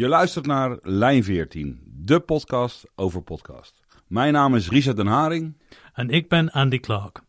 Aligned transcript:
Je 0.00 0.08
luistert 0.08 0.46
naar 0.46 0.78
Lijn 0.82 1.24
14, 1.24 1.80
de 1.84 2.20
podcast 2.20 2.84
over 2.94 3.22
podcast. 3.22 3.80
Mijn 4.06 4.32
naam 4.32 4.54
is 4.54 4.68
Richard 4.68 4.96
den 4.96 5.06
Haring. 5.06 5.56
En 5.92 6.10
ik 6.10 6.28
ben 6.28 6.50
Andy 6.50 6.78
Clark. 6.78 7.22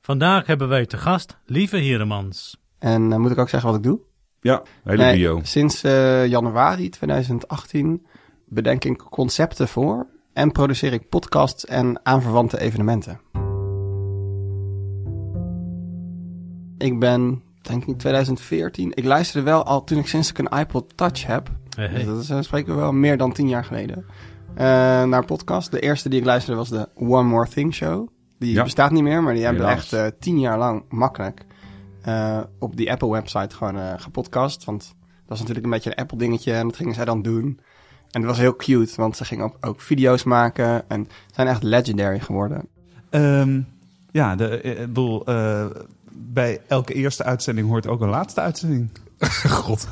Vandaag 0.00 0.46
hebben 0.46 0.68
wij 0.68 0.86
te 0.86 0.96
gast 0.96 1.38
Lieve 1.44 1.76
Hieremans. 1.76 2.56
En 2.78 3.10
uh, 3.10 3.16
moet 3.16 3.30
ik 3.30 3.38
ook 3.38 3.48
zeggen 3.48 3.68
wat 3.68 3.78
ik 3.78 3.84
doe? 3.84 4.00
Ja, 4.40 4.62
hele 4.84 5.02
Nee, 5.02 5.16
bio. 5.16 5.40
Sinds 5.42 5.82
eh, 5.82 6.26
januari 6.26 6.88
2018 6.88 8.06
bedenk 8.46 8.84
ik 8.84 8.96
concepten 8.96 9.68
voor 9.68 10.06
en 10.32 10.52
produceer 10.52 10.92
ik 10.92 11.08
podcasts 11.08 11.64
en 11.64 12.00
aanverwante 12.02 12.60
evenementen. 12.60 13.20
Ik 16.78 16.98
ben, 16.98 17.42
denk 17.62 17.84
ik, 17.84 17.98
2014. 17.98 18.92
Ik 18.94 19.04
luisterde 19.04 19.46
wel 19.46 19.64
al 19.64 19.84
toen 19.84 19.98
ik 19.98 20.06
sinds 20.06 20.30
ik 20.30 20.38
een 20.38 20.58
iPod 20.58 20.96
Touch 20.96 21.26
heb. 21.26 21.50
Hey, 21.76 21.86
hey. 21.86 21.94
Dus 21.94 22.06
dat 22.06 22.22
is, 22.22 22.30
eh, 22.30 22.40
spreken 22.40 22.74
we 22.74 22.80
wel 22.80 22.92
meer 22.92 23.16
dan 23.18 23.32
tien 23.32 23.48
jaar 23.48 23.64
geleden. 23.64 24.04
eh, 24.54 24.64
naar 25.02 25.24
podcast. 25.24 25.70
De 25.70 25.80
eerste 25.80 26.08
die 26.08 26.18
ik 26.18 26.24
luisterde 26.24 26.58
was 26.58 26.68
de 26.68 26.88
One 26.94 27.28
More 27.28 27.48
Thing 27.48 27.74
Show. 27.74 28.08
Die 28.38 28.54
Ja. 28.54 28.62
bestaat 28.62 28.90
niet 28.90 29.02
meer, 29.02 29.22
maar 29.22 29.34
die 29.34 29.44
hebben 29.44 29.62
Helaas. 29.64 29.78
echt 29.78 29.92
eh, 29.92 30.06
tien 30.20 30.40
jaar 30.40 30.58
lang 30.58 30.84
makkelijk 30.88 31.44
eh, 32.02 32.40
op 32.58 32.76
die 32.76 32.90
Apple-website 32.92 33.56
gewoon 33.56 33.78
eh, 33.78 33.92
gepodcast. 33.96 34.64
Want 34.64 34.80
dat 34.80 35.26
was 35.26 35.38
natuurlijk 35.38 35.64
een 35.66 35.72
beetje 35.72 35.90
een 35.90 35.96
Apple-dingetje 35.96 36.52
en 36.52 36.66
dat 36.66 36.76
gingen 36.76 36.94
zij 36.94 37.04
dan 37.04 37.22
doen. 37.22 37.60
En 38.10 38.20
het 38.20 38.24
was 38.30 38.38
heel 38.38 38.56
cute, 38.56 38.92
want 38.96 39.16
ze 39.16 39.24
gingen 39.24 39.44
ook, 39.44 39.56
ook 39.60 39.80
video's 39.80 40.24
maken 40.24 40.88
en 40.88 41.08
zijn 41.34 41.48
echt 41.48 41.62
legendary 41.62 42.20
geworden. 42.20 42.68
Ehm, 43.10 43.60
ja, 44.10 44.36
de, 44.36 44.60
ik 44.60 44.76
bedoel, 44.78 45.24
eh, 45.26 45.66
bij 46.12 46.60
elke 46.66 46.94
eerste 46.94 47.24
uitzending 47.24 47.68
hoort 47.68 47.86
ook 47.86 48.00
een 48.00 48.08
laatste 48.08 48.40
uitzending. 48.40 48.90
God. 49.48 49.88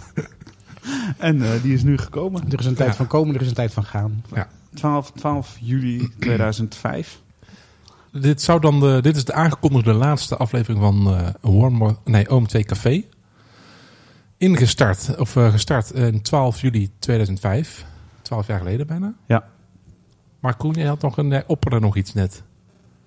En 1.19 1.43
eh, 1.43 1.63
die 1.63 1.75
is 1.75 1.83
nu 1.83 1.99
gekomen. 1.99 2.51
Er 2.51 2.59
is 2.59 2.67
een 2.67 2.75
tijd 2.75 2.97
van 2.97 3.07
komen, 3.07 3.35
er 3.35 3.41
is 3.41 3.49
een 3.49 3.55
tijd 3.55 3.73
van 3.73 3.85
gaan. 3.85 4.25
Ja. 4.35 4.49
12, 4.75 5.11
12 5.11 5.57
juli 5.61 6.09
2005. 6.19 7.23
Dit, 8.13 8.43
zou 8.43 8.61
dan 8.61 8.81
de, 8.81 8.99
dit 9.03 9.17
is 9.17 9.25
de 9.25 9.33
aangekondigde 9.33 9.93
laatste 9.93 10.37
aflevering 10.37 10.81
van 10.81 11.17
eh 11.17 11.29
One 11.41 11.77
More, 11.77 11.97
nee, 12.05 12.27
OM2 12.29 12.61
Café. 12.61 13.05
Ingestart, 14.37 15.17
of 15.19 15.37
eh, 15.37 15.51
gestart 15.51 15.91
in 15.91 16.23
12 16.23 16.61
juli 16.61 16.91
2005. 16.99 17.85
12 18.23 18.47
jaar 18.47 18.59
geleden 18.59 18.87
bijna. 18.87 19.15
Ja. 19.27 19.45
Maar 20.41 20.57
Koen, 20.57 20.75
je 20.75 20.87
had 20.87 21.03
nog 21.03 21.17
een, 21.17 21.45
opperde 21.47 21.81
nog 21.81 21.97
iets 21.97 22.15
net 22.15 22.43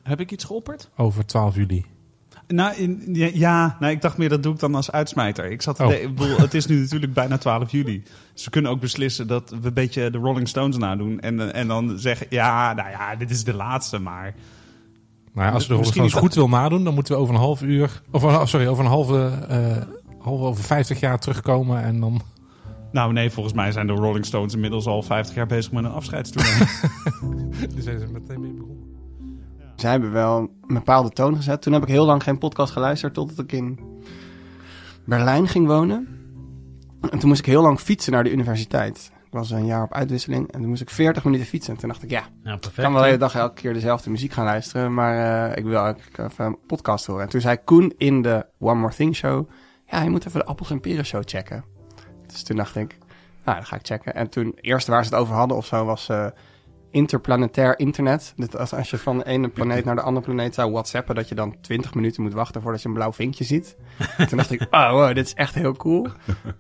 Heb 0.04 0.20
ik 0.20 0.32
iets 0.32 0.44
geopperd? 0.44 0.90
over 0.96 1.26
12 1.26 1.56
juli. 1.56 1.86
Nou, 2.48 2.76
in, 2.76 3.04
ja, 3.14 3.30
ja, 3.34 3.78
nou, 3.80 3.92
ik 3.94 4.02
dacht 4.02 4.18
meer 4.18 4.30
dat 4.30 4.44
doe 4.44 4.54
ik 4.54 4.60
dan 4.60 4.76
als 4.76 4.92
uitsmijter. 4.92 5.52
Ik 5.52 5.62
zat, 5.62 5.80
Oh. 5.80 5.88
de- 5.88 6.02
ik 6.02 6.16
bedoel, 6.16 6.38
het 6.38 6.54
is 6.54 6.66
nu 6.66 6.80
natuurlijk 6.80 7.14
bijna 7.14 7.38
12 7.38 7.72
juli. 7.72 8.04
Dus 8.34 8.44
we 8.46 8.50
kunnen 8.52 8.72
ook 8.72 8.80
beslissen 8.80 9.28
dat 9.28 9.50
we 9.62 9.68
een 9.68 9.74
beetje 9.74 10.10
de 10.10 10.18
Rolling 10.18 10.48
Stones 10.48 10.78
nadoen. 10.78 11.20
En, 11.20 11.40
eh, 11.54 11.60
en 11.62 11.68
dan 11.68 12.00
zeggen, 12.00 12.28
ja, 12.30 12.74
nou 12.74 12.90
ja, 12.90 13.16
dit 13.16 13.30
is 13.30 13.44
de 13.44 13.54
laatste, 13.54 14.00
maar... 14.00 14.34
Als 15.36 15.62
we 15.64 15.68
de 15.68 15.74
Rolling 15.74 15.86
Stones 15.94 16.14
goed 16.14 16.34
wil 16.34 16.50
nadoen, 16.50 16.84
dan 16.84 16.94
moeten 16.94 17.14
we 17.16 17.22
over 17.22 17.34
een 17.34 17.40
half 17.42 17.62
uur, 17.62 18.02
of 18.12 18.24
een- 18.24 18.48
sorry, 18.48 18.68
over 18.68 18.84
een 18.84 18.90
halve, 18.90 19.32
eh, 19.48 19.78
halve 20.20 20.44
over 20.44 20.64
50 20.64 21.00
jaar 21.00 21.20
terugkomen 21.20 21.84
en 21.84 22.00
dan... 22.00 22.22
Nou 22.92 23.14
nee, 23.14 23.30
volgens 23.30 23.56
mij 23.56 23.72
zijn 23.72 23.88
de 23.88 23.94
Rolling 23.94 24.26
Stones 24.26 24.54
inmiddels 24.54 24.86
al 24.86 25.04
50 25.04 25.36
jaar 25.36 25.46
bezig 25.48 25.72
met 25.72 25.84
een 25.84 25.92
afscheidstoernooi. 25.92 26.58
Dus 27.76 27.84
zijn 27.84 28.00
ze 28.00 28.08
meteen 28.12 28.42
mee 28.42 28.52
begonnen. 28.52 28.87
Zij 29.78 29.92
hebben 29.92 30.12
wel 30.12 30.38
een 30.68 30.74
bepaalde 30.74 31.10
toon 31.10 31.36
gezet. 31.36 31.62
Toen 31.62 31.74
heb 31.74 31.82
ik 31.82 31.88
heel 31.88 32.06
lang 32.06 32.24
geen 32.24 32.38
podcast 32.38 32.72
geluisterd 32.72 33.14
totdat 33.14 33.40
ik 33.40 33.52
in 33.52 33.80
Berlijn 35.06 35.48
ging 35.48 35.68
wonen. 35.68 36.08
En 37.10 37.20
toen 37.20 37.30
moest 37.30 37.40
ik 37.40 37.46
heel 37.46 37.62
lang 37.62 37.80
fietsen 37.80 38.12
naar 38.12 38.24
de 38.24 38.32
universiteit. 38.32 39.12
Ik 39.26 39.34
was 39.34 39.52
een 39.52 39.66
jaar 39.66 39.84
op 39.84 39.94
uitwisseling 39.94 40.52
en 40.52 40.60
toen 40.60 40.70
moest 40.70 40.82
ik 40.82 40.90
40 40.90 41.24
minuten 41.24 41.46
fietsen. 41.46 41.74
En 41.74 41.80
toen 41.80 41.90
dacht 41.90 42.04
ik, 42.04 42.10
ja, 42.10 42.20
ik 42.20 42.44
perfect. 42.44 42.76
kan 42.76 42.92
wel 42.92 43.02
de 43.02 43.08
hele 43.08 43.20
dag 43.20 43.36
elke 43.36 43.62
keer 43.62 43.74
dezelfde 43.74 44.10
muziek 44.10 44.32
gaan 44.32 44.46
luisteren, 44.46 44.94
maar 44.94 45.50
eh, 45.50 45.58
ik 45.58 45.64
wil 45.64 45.80
ook 45.80 45.98
even 46.18 46.46
een 46.46 46.58
podcast 46.68 47.06
horen. 47.06 47.24
En 47.24 47.30
toen 47.30 47.42
zei 47.42 47.58
Koen 47.64 47.94
in 47.98 48.22
de 48.22 48.46
One 48.60 48.80
More 48.80 48.94
Thing 48.94 49.16
show, 49.16 49.50
ja, 49.86 50.02
je 50.02 50.10
moet 50.10 50.26
even 50.26 50.40
de 50.40 50.46
Appels 50.46 50.70
en 50.70 50.80
Peren 50.80 51.06
show 51.06 51.22
checken. 51.26 51.64
Dus 52.28 52.44
toen 52.44 52.58
dacht 52.58 52.76
ik, 52.76 52.98
nou, 53.46 53.58
dan 53.58 53.66
ga 53.66 53.76
ik 53.76 53.86
checken. 53.86 54.16
En 54.16 54.30
toen, 54.30 54.54
eerst 54.62 54.88
waar 54.88 55.06
ze 55.06 55.10
het 55.10 55.20
over 55.20 55.36
hadden 55.36 55.58
of 55.58 55.66
zo, 55.66 55.86
was 55.86 56.10
eh, 56.10 56.28
interplanetair 56.98 57.80
internet. 57.80 58.34
Dat 58.36 58.58
als, 58.58 58.74
als 58.74 58.90
je 58.90 58.98
van 58.98 59.18
de 59.18 59.26
ene 59.26 59.48
planeet 59.48 59.86
naar 59.86 59.96
de 59.96 60.02
andere 60.02 60.26
planeet 60.26 60.54
zou 60.54 60.72
whatsappen, 60.72 61.16
dat 61.16 61.30
je 61.30 61.36
dan 61.36 61.56
20 61.62 61.94
minuten 61.94 62.24
moet 62.24 62.34
wachten 62.34 62.62
voordat 62.62 62.82
je 62.82 62.88
een 62.88 62.94
blauw 62.94 63.14
vinkje 63.14 63.44
ziet. 63.44 63.78
toen 64.30 64.38
dacht 64.38 64.52
ik, 64.52 64.68
oh 64.72 64.92
wow, 64.92 65.16
dit 65.16 65.26
is 65.26 65.34
echt 65.34 65.56
heel 65.56 65.74
cool. 65.74 66.08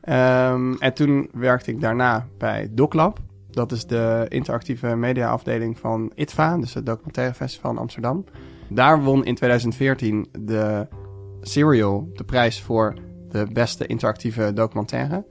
Ehm, 0.01 0.73
en 0.73 0.93
toen 0.93 1.29
werkte 1.33 1.71
ik 1.71 1.81
daarna 1.81 2.27
bij 2.37 2.69
DocLab. 2.71 3.19
Dat 3.51 3.71
is 3.71 3.85
de 3.85 4.25
interactieve 4.29 4.95
mediaafdeling 4.95 5.79
van 5.79 6.11
ITVA, 6.15 6.57
dus 6.57 6.73
het 6.73 6.85
documentaire 6.85 7.33
festival 7.33 7.71
in 7.71 7.77
Amsterdam. 7.77 8.25
Daar 8.69 9.03
won 9.03 9.25
in 9.25 9.35
2014 9.35 10.27
de 10.39 10.87
Serial 11.41 12.09
de 12.13 12.23
prijs 12.23 12.61
voor 12.61 12.93
de 13.29 13.47
beste 13.53 13.85
interactieve 13.85 14.53
documentaire. 14.53 15.25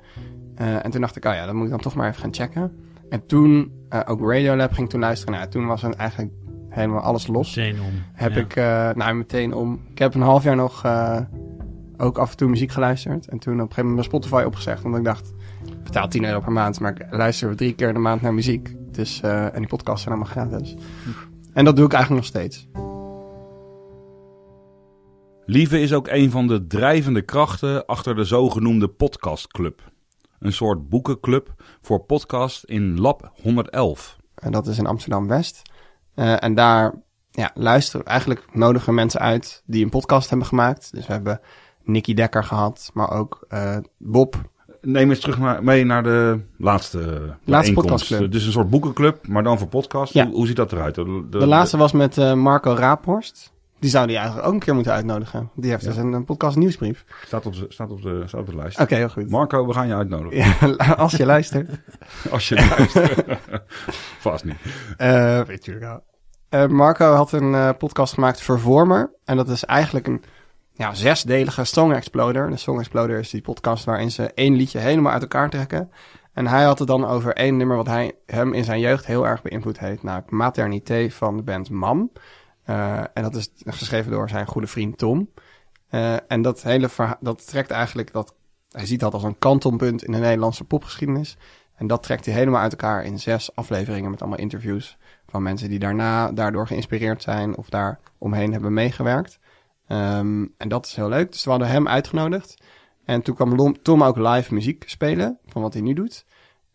Eh, 0.55 0.85
en 0.85 0.91
toen 0.91 1.01
dacht 1.01 1.17
ik, 1.17 1.25
oh 1.25 1.33
ja, 1.35 1.47
dan 1.47 1.57
moet 1.57 1.65
ik 1.65 1.71
dan 1.71 1.81
toch 1.81 1.95
maar 1.95 2.09
even 2.09 2.21
gaan 2.21 2.35
checken. 2.35 2.73
En 3.09 3.27
toen, 3.27 3.73
eh, 3.89 4.01
ook 4.07 4.21
Radiolab 4.31 4.73
ging 4.73 4.89
toen 4.89 5.01
luisteren. 5.01 5.35
Nou, 5.35 5.49
toen 5.49 5.67
was 5.67 5.83
het 5.83 5.95
eigenlijk 5.95 6.33
helemaal 6.69 7.01
alles 7.01 7.27
los. 7.27 7.55
Meteen 7.57 7.81
om. 7.81 7.93
Heb 8.13 8.35
Ja. 8.35 8.41
ik, 8.41 8.57
eh, 8.57 8.91
nou 8.95 9.15
meteen 9.15 9.55
om. 9.55 9.81
Ik 9.91 9.99
heb 9.99 10.15
een 10.15 10.21
half 10.21 10.43
jaar 10.45 10.57
nog 10.57 10.85
eh, 10.85 11.21
ook 11.97 12.19
af 12.19 12.31
en 12.31 12.37
toe 12.37 12.49
muziek 12.49 12.73
geluisterd. 12.73 13.29
En 13.29 13.39
toen 13.39 13.55
op 13.55 13.61
een 13.61 13.67
gegeven 13.69 13.85
moment 13.91 14.11
mijn 14.11 14.23
Spotify 14.23 14.43
opgezegd. 14.47 14.85
Omdat 14.85 14.99
ik 15.01 15.07
dacht, 15.07 15.35
ik 15.67 15.83
betaal 15.83 16.09
10 16.09 16.25
euro 16.25 16.41
per 16.41 16.53
maand. 16.53 16.81
Maar 16.81 16.91
ik 17.01 17.07
luister 17.11 17.57
drie 17.57 17.75
keer 17.75 17.89
in 17.89 17.95
de 17.95 18.01
maand 18.01 18.23
naar 18.23 18.35
muziek. 18.35 18.77
Dus, 18.93 19.21
eh, 19.21 19.45
en 19.45 19.59
die 19.59 19.67
podcasts 19.67 20.03
zijn 20.03 20.15
allemaal 20.15 20.33
gratis. 20.33 20.77
En 21.53 21.65
dat 21.65 21.77
doe 21.77 21.85
ik 21.87 21.93
eigenlijk 21.93 22.23
nog 22.23 22.31
steeds. 22.31 22.69
Lieve 25.49 25.81
is 25.81 25.93
ook 25.93 26.09
een 26.09 26.31
van 26.31 26.47
de 26.47 26.67
drijvende 26.67 27.23
krachten 27.23 27.87
achter 27.87 28.15
de 28.15 28.25
zogenoemde 28.25 28.89
podcastclub. 28.89 29.83
Een 30.39 30.53
soort 30.53 30.89
boekenclub 30.89 31.55
voor 31.81 32.01
podcast 32.01 32.65
in 32.65 33.01
Lab 33.01 33.33
111. 33.43 34.17
En 34.35 34.53
dat 34.53 34.67
is 34.67 34.79
in 34.79 34.87
Amsterdam-West. 34.87 35.63
Eh, 36.15 36.43
en 36.43 36.55
daar 36.55 36.95
ja, 37.31 37.51
luisteren, 37.55 38.07
eigenlijk 38.07 38.45
nodigen 38.53 38.95
mensen 38.95 39.21
uit 39.21 39.63
die 39.67 39.85
een 39.85 39.91
podcast 39.91 40.29
hebben 40.29 40.47
gemaakt. 40.47 40.93
Dus 40.93 41.07
we 41.07 41.13
hebben 41.13 41.41
Nicky 41.85 42.15
Dekker 42.15 42.45
gehad, 42.45 42.91
maar 42.95 43.11
ook 43.11 43.45
eh, 43.49 43.77
Bob. 43.99 44.51
Neem 44.81 45.11
eens 45.11 45.21
terug 45.21 45.39
naar, 45.39 45.65
mee 45.65 45.85
naar 45.85 46.03
de 46.03 46.41
laatste, 46.59 46.99
bijeenkomst. 47.45 47.73
podcastclub. 47.75 48.33
Dus 48.33 48.47
een 48.47 48.53
soort 48.53 48.71
boekenclub, 48.71 49.27
maar 49.29 49.43
dan 49.43 49.59
voor 49.59 49.69
podcast. 49.69 50.13
Ja. 50.13 50.27
Hoe, 50.27 50.35
hoe 50.35 50.47
ziet 50.47 50.57
dat 50.57 50.73
eruit? 50.73 50.95
De, 50.95 51.27
De, 51.31 51.47
laatste 51.47 51.77
was 51.77 51.93
met 51.93 52.19
eh, 52.19 52.35
Marco 52.35 52.75
Raaphorst. 52.75 53.53
Die 53.79 53.91
zou 53.91 54.07
die 54.07 54.17
eigenlijk 54.17 54.47
ook 54.47 54.53
een 54.53 54.59
keer 54.61 54.75
moeten 54.75 54.93
uitnodigen. 54.93 55.51
Die 55.55 55.71
heeft 55.71 55.83
Ja. 55.83 55.89
dus 55.89 55.97
een, 55.99 56.13
een 56.13 56.25
podcast 56.25 56.57
nieuwsbrief. 56.57 57.05
Staat 57.27 57.47
op 57.47 57.55
de, 57.55 57.67
staat 57.69 57.91
op 57.91 58.03
de, 58.03 58.23
staat 58.27 58.41
op 58.41 58.47
de 58.47 58.57
lijst. 58.57 58.81
Oké, 58.81 58.95
heel 58.95 59.09
goed. 59.09 59.31
Marco, 59.31 59.67
we 59.67 59.73
gaan 59.73 59.87
je 59.89 59.95
uitnodigen. 59.95 60.37
Ja, 60.77 60.95
als 60.95 61.13
je 61.13 61.27
luistert. 61.27 61.71
Als 62.31 62.49
je 62.49 62.55
luistert. 62.55 63.39
Vast 64.19 64.45
niet. 64.45 64.57
Eh, 64.97 65.41
weet 65.41 65.65
je 65.65 65.79
wel. 65.79 66.03
Eh, 66.49 66.67
Marco 66.67 67.13
had 67.13 67.33
een 67.33 67.55
eh, 67.55 67.71
podcast 67.79 68.15
gemaakt 68.15 68.41
Vervormer. 68.41 69.11
En 69.25 69.37
dat 69.37 69.49
is 69.49 69.65
eigenlijk 69.65 70.07
een 70.07 70.23
ja, 70.73 70.95
zesdelige 70.95 71.65
Song 71.65 71.93
Exploder. 71.93 72.51
De 72.51 72.57
Song 72.57 72.79
Exploder 72.79 73.19
is 73.19 73.31
die 73.31 73.41
podcast 73.43 73.85
waarin 73.85 74.11
ze 74.11 74.33
één 74.35 74.55
liedje 74.57 74.79
helemaal 74.79 75.13
uit 75.13 75.23
elkaar 75.23 75.51
trekken. 75.51 75.91
En 76.33 76.47
hij 76.47 76.65
had 76.65 76.79
het 76.79 76.89
dan 76.89 77.07
over 77.07 77.35
één 77.35 77.57
nummer 77.57 77.77
wat 77.77 77.87
hij, 77.87 78.13
hem 78.27 78.53
in 78.53 78.65
zijn 78.65 78.81
jeugd 78.81 79.07
heel 79.07 79.27
erg 79.27 79.43
beïnvloed 79.43 79.79
heeft. 79.79 80.03
Namelijk 80.03 80.31
Maternité 80.31 81.11
van 81.11 81.37
de 81.37 81.43
band 81.43 81.71
Mam. 81.71 82.11
Eh, 82.67 82.99
en 82.99 83.23
dat 83.23 83.35
is 83.35 83.51
geschreven 83.65 84.11
door 84.11 84.29
zijn 84.29 84.47
goede 84.47 84.67
vriend 84.67 84.99
Tom. 84.99 85.31
Eh, 85.89 86.17
en 86.29 86.43
dat 86.43 86.63
hele 86.63 86.89
verhaal, 86.89 87.17
dat 87.21 87.47
trekt 87.47 87.71
eigenlijk 87.71 88.13
dat, 88.13 88.35
hij 88.71 88.87
ziet 88.87 89.01
dat 89.01 89.15
als 89.15 89.23
een 89.23 89.39
kantelpunt 89.39 90.05
in 90.05 90.13
de 90.13 90.19
Nederlandse 90.19 90.65
popgeschiedenis. 90.65 91.37
En 91.75 91.87
dat 91.87 92.03
trekt 92.03 92.25
hij 92.25 92.35
helemaal 92.35 92.61
uit 92.61 92.73
elkaar 92.73 93.05
in 93.05 93.19
zes 93.19 93.55
afleveringen 93.55 94.11
met 94.11 94.21
allemaal 94.21 94.39
interviews 94.39 94.99
van 95.27 95.43
mensen 95.43 95.69
die 95.69 95.79
daarna 95.79 96.33
daardoor 96.33 96.67
geïnspireerd 96.67 97.23
zijn 97.23 97.57
of 97.57 97.69
daar 97.69 98.01
omheen 98.19 98.53
hebben 98.53 98.73
meegewerkt. 98.73 99.39
Ehm, 99.87 100.47
en 100.57 100.69
dat 100.69 100.87
is 100.87 100.95
heel 100.95 101.09
leuk. 101.09 101.33
Dus 101.33 101.45
we 101.45 101.51
hadden 101.51 101.69
hem 101.69 101.89
uitgenodigd. 101.89 102.63
En 103.05 103.23
toen 103.23 103.35
kwam 103.35 103.83
Tom 103.83 104.03
ook 104.03 104.17
live 104.17 104.55
muziek 104.55 104.85
spelen 104.89 105.39
van 105.47 105.63
wat 105.63 105.73
hij 105.73 105.83
nu 105.83 105.93
doet. 105.93 106.25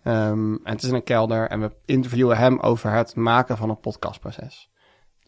Ehm, 0.04 0.54
en 0.54 0.72
het 0.72 0.84
is 0.84 0.90
in 0.90 0.96
een 0.96 1.04
kelder 1.04 1.50
en 1.50 1.60
we 1.60 1.72
interviewen 1.86 2.38
hem 2.38 2.60
over 2.60 2.92
het 2.92 3.16
maken 3.16 3.58
van 3.58 3.70
een 3.70 3.80
podcastproces. 3.80 4.71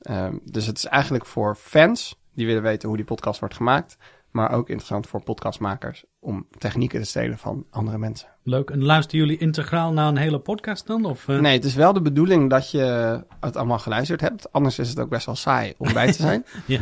Ehm, 0.03 0.35
dus 0.43 0.65
het 0.65 0.77
is 0.77 0.85
eigenlijk 0.85 1.25
voor 1.25 1.55
fans 1.55 2.19
die 2.35 2.45
willen 2.45 2.61
weten 2.61 2.87
hoe 2.87 2.97
die 2.97 3.05
podcast 3.05 3.39
wordt 3.39 3.55
gemaakt. 3.55 3.97
Maar 4.31 4.51
ook 4.51 4.67
interessant 4.69 5.07
voor 5.07 5.23
podcastmakers 5.23 6.03
om 6.19 6.47
technieken 6.57 6.99
te 7.01 7.05
stelen 7.07 7.37
van 7.37 7.65
andere 7.69 7.97
mensen. 7.97 8.27
Leuk. 8.43 8.69
En 8.69 8.83
luisteren 8.83 9.19
jullie 9.25 9.39
integraal 9.41 9.93
naar 9.93 10.07
een 10.07 10.17
hele 10.17 10.39
podcast 10.39 10.87
dan? 10.87 11.05
Of, 11.05 11.27
eh? 11.27 11.39
Nee, 11.39 11.55
het 11.55 11.65
is 11.65 11.75
wel 11.75 11.93
de 11.93 12.01
bedoeling 12.01 12.49
dat 12.49 12.71
je 12.71 13.19
het 13.39 13.55
allemaal 13.55 13.79
geluisterd 13.79 14.21
hebt. 14.21 14.51
Anders 14.51 14.79
is 14.79 14.89
het 14.89 14.99
ook 14.99 15.09
best 15.09 15.25
wel 15.25 15.35
saai 15.35 15.73
om 15.77 15.93
bij 15.93 16.11
te 16.11 16.21
zijn. 16.21 16.45
Ja. 16.65 16.79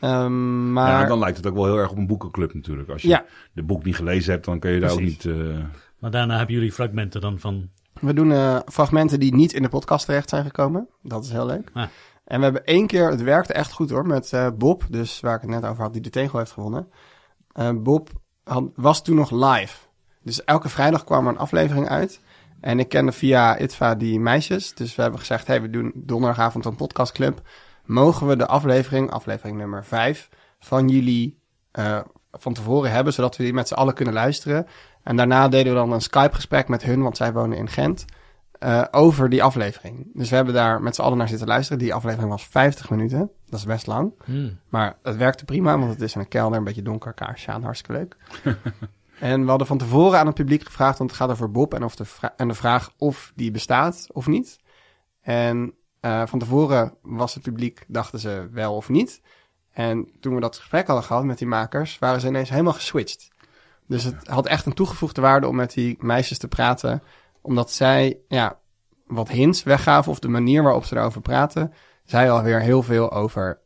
Ehm, 0.00 0.72
maar 0.72 1.00
Ja, 1.02 1.06
dan 1.06 1.18
lijkt 1.18 1.36
het 1.36 1.46
ook 1.46 1.54
wel 1.54 1.64
heel 1.64 1.76
erg 1.78 1.90
op 1.90 1.96
een 1.96 2.06
boekenclub 2.06 2.54
natuurlijk. 2.54 2.88
Als 2.88 3.02
je 3.02 3.08
Ja. 3.08 3.24
de 3.52 3.62
boek 3.62 3.84
niet 3.84 3.96
gelezen 3.96 4.32
hebt, 4.32 4.44
dan 4.44 4.58
kun 4.58 4.70
je 4.70 4.80
daar 4.80 4.90
ook 4.90 5.00
niet... 5.00 5.24
eh, 5.24 5.34
Maar 5.98 6.10
daarna 6.10 6.36
hebben 6.36 6.54
jullie 6.54 6.72
fragmenten 6.72 7.20
dan 7.20 7.38
van... 7.38 7.68
We 8.00 8.12
doen 8.14 8.32
eh, 8.32 8.58
fragmenten 8.66 9.20
die 9.20 9.34
niet 9.34 9.52
in 9.52 9.62
de 9.62 9.68
podcast 9.68 10.06
terecht 10.06 10.28
zijn 10.28 10.44
gekomen. 10.44 10.88
Dat 11.02 11.24
is 11.24 11.30
heel 11.30 11.46
leuk. 11.46 11.70
Ah. 11.72 11.86
En 12.30 12.38
we 12.38 12.44
hebben 12.44 12.64
één 12.64 12.86
keer, 12.86 13.10
het 13.10 13.22
werkte 13.22 13.52
echt 13.52 13.72
goed 13.72 13.90
hoor, 13.90 14.06
met 14.06 14.32
eh, 14.32 14.48
Bob, 14.54 14.86
dus 14.88 15.20
waar 15.20 15.34
ik 15.34 15.40
het 15.40 15.50
net 15.50 15.64
over 15.64 15.82
had, 15.82 15.92
die 15.92 16.02
de 16.02 16.10
tegel 16.10 16.38
heeft 16.38 16.50
gewonnen. 16.50 16.88
Eh, 17.52 17.70
Bob 17.74 18.08
was 18.74 19.02
toen 19.02 19.16
nog 19.16 19.30
live. 19.30 19.76
Dus 20.22 20.44
elke 20.44 20.68
vrijdag 20.68 21.04
kwam 21.04 21.26
er 21.26 21.32
een 21.32 21.38
aflevering 21.38 21.88
uit. 21.88 22.20
En 22.60 22.78
ik 22.78 22.88
kende 22.88 23.12
via 23.12 23.58
ITVA 23.58 23.94
die 23.94 24.20
meisjes. 24.20 24.74
Dus 24.74 24.94
we 24.94 25.02
hebben 25.02 25.20
gezegd, 25.20 25.46
hey, 25.46 25.62
we 25.62 25.70
doen 25.70 25.92
donderdagavond 25.94 26.64
een 26.64 26.76
podcastclub. 26.76 27.40
Mogen 27.84 28.26
we 28.26 28.36
de 28.36 28.46
aflevering, 28.46 29.10
aflevering 29.10 29.56
nummer 29.56 29.84
5, 29.84 30.28
van 30.58 30.88
jullie 30.88 31.38
eh, 31.70 32.00
van 32.32 32.52
tevoren 32.52 32.90
hebben, 32.90 33.12
zodat 33.12 33.36
we 33.36 33.42
die 33.42 33.52
met 33.52 33.68
z'n 33.68 33.74
allen 33.74 33.94
kunnen 33.94 34.14
luisteren. 34.14 34.66
En 35.02 35.16
daarna 35.16 35.48
deden 35.48 35.72
we 35.72 35.78
dan 35.78 35.92
een 35.92 36.00
Skype-gesprek 36.00 36.68
met 36.68 36.82
hun, 36.82 37.02
want 37.02 37.16
zij 37.16 37.32
wonen 37.32 37.58
in 37.58 37.68
Gent, 37.68 38.04
eh, 38.60 38.84
over 38.90 39.28
die 39.28 39.42
aflevering. 39.42 40.10
Dus 40.14 40.28
we 40.30 40.36
hebben 40.36 40.54
daar 40.54 40.82
met 40.82 40.94
z'n 40.94 41.02
allen 41.02 41.18
naar 41.18 41.28
zitten 41.28 41.46
luisteren. 41.46 41.78
Die 41.78 41.94
aflevering 41.94 42.30
was 42.30 42.46
50 42.46 42.90
minuten. 42.90 43.30
Dat 43.46 43.58
is 43.58 43.66
best 43.66 43.86
lang. 43.86 44.12
Hmm. 44.24 44.58
Maar 44.68 44.96
het 45.02 45.16
werkte 45.16 45.44
prima, 45.44 45.78
want 45.78 45.90
het 45.90 46.00
is 46.00 46.14
in 46.14 46.20
een 46.20 46.28
kelder, 46.28 46.58
een 46.58 46.64
beetje 46.64 46.82
donker, 46.82 47.12
kaarsje 47.12 47.50
aan, 47.50 47.62
hartstikke 47.62 48.00
leuk. 48.00 48.16
en 49.20 49.42
we 49.42 49.48
hadden 49.48 49.66
van 49.66 49.78
tevoren 49.78 50.18
aan 50.18 50.26
het 50.26 50.34
publiek 50.34 50.64
gevraagd, 50.64 50.98
want 50.98 51.10
het 51.10 51.20
gaat 51.20 51.30
over 51.30 51.50
Bob 51.50 51.74
en, 51.74 51.84
of 51.84 51.96
de, 51.96 52.04
en 52.36 52.48
de 52.48 52.54
vraag 52.54 52.92
of 52.98 53.32
die 53.34 53.50
bestaat 53.50 54.06
of 54.12 54.26
niet. 54.26 54.58
En 55.20 55.74
eh, 56.00 56.26
van 56.26 56.38
tevoren 56.38 56.94
was 57.02 57.34
het 57.34 57.42
publiek, 57.42 57.84
dachten 57.88 58.18
ze 58.18 58.48
wel 58.52 58.74
of 58.74 58.88
niet. 58.88 59.20
En 59.72 60.08
toen 60.20 60.34
we 60.34 60.40
dat 60.40 60.56
gesprek 60.56 60.86
hadden 60.86 61.04
gehad 61.04 61.24
met 61.24 61.38
die 61.38 61.48
makers, 61.48 61.98
waren 61.98 62.20
ze 62.20 62.26
ineens 62.26 62.50
helemaal 62.50 62.72
geswitcht. 62.72 63.28
Dus 63.86 64.04
het 64.04 64.26
had 64.26 64.46
echt 64.46 64.66
een 64.66 64.74
toegevoegde 64.74 65.20
waarde 65.20 65.46
om 65.46 65.56
met 65.56 65.72
die 65.72 65.96
meisjes 66.00 66.38
te 66.38 66.48
praten, 66.48 67.02
omdat 67.42 67.70
zij 67.70 68.18
ja, 68.28 68.58
wat 69.06 69.28
hints 69.28 69.62
weggaven 69.62 70.12
of 70.12 70.18
de 70.18 70.28
manier 70.28 70.62
waarop 70.62 70.84
ze 70.84 70.96
erover 70.96 71.20
praten, 71.20 71.72
zei 72.04 72.30
alweer 72.30 72.60
heel 72.60 72.82
veel 72.82 73.12
over 73.12 73.60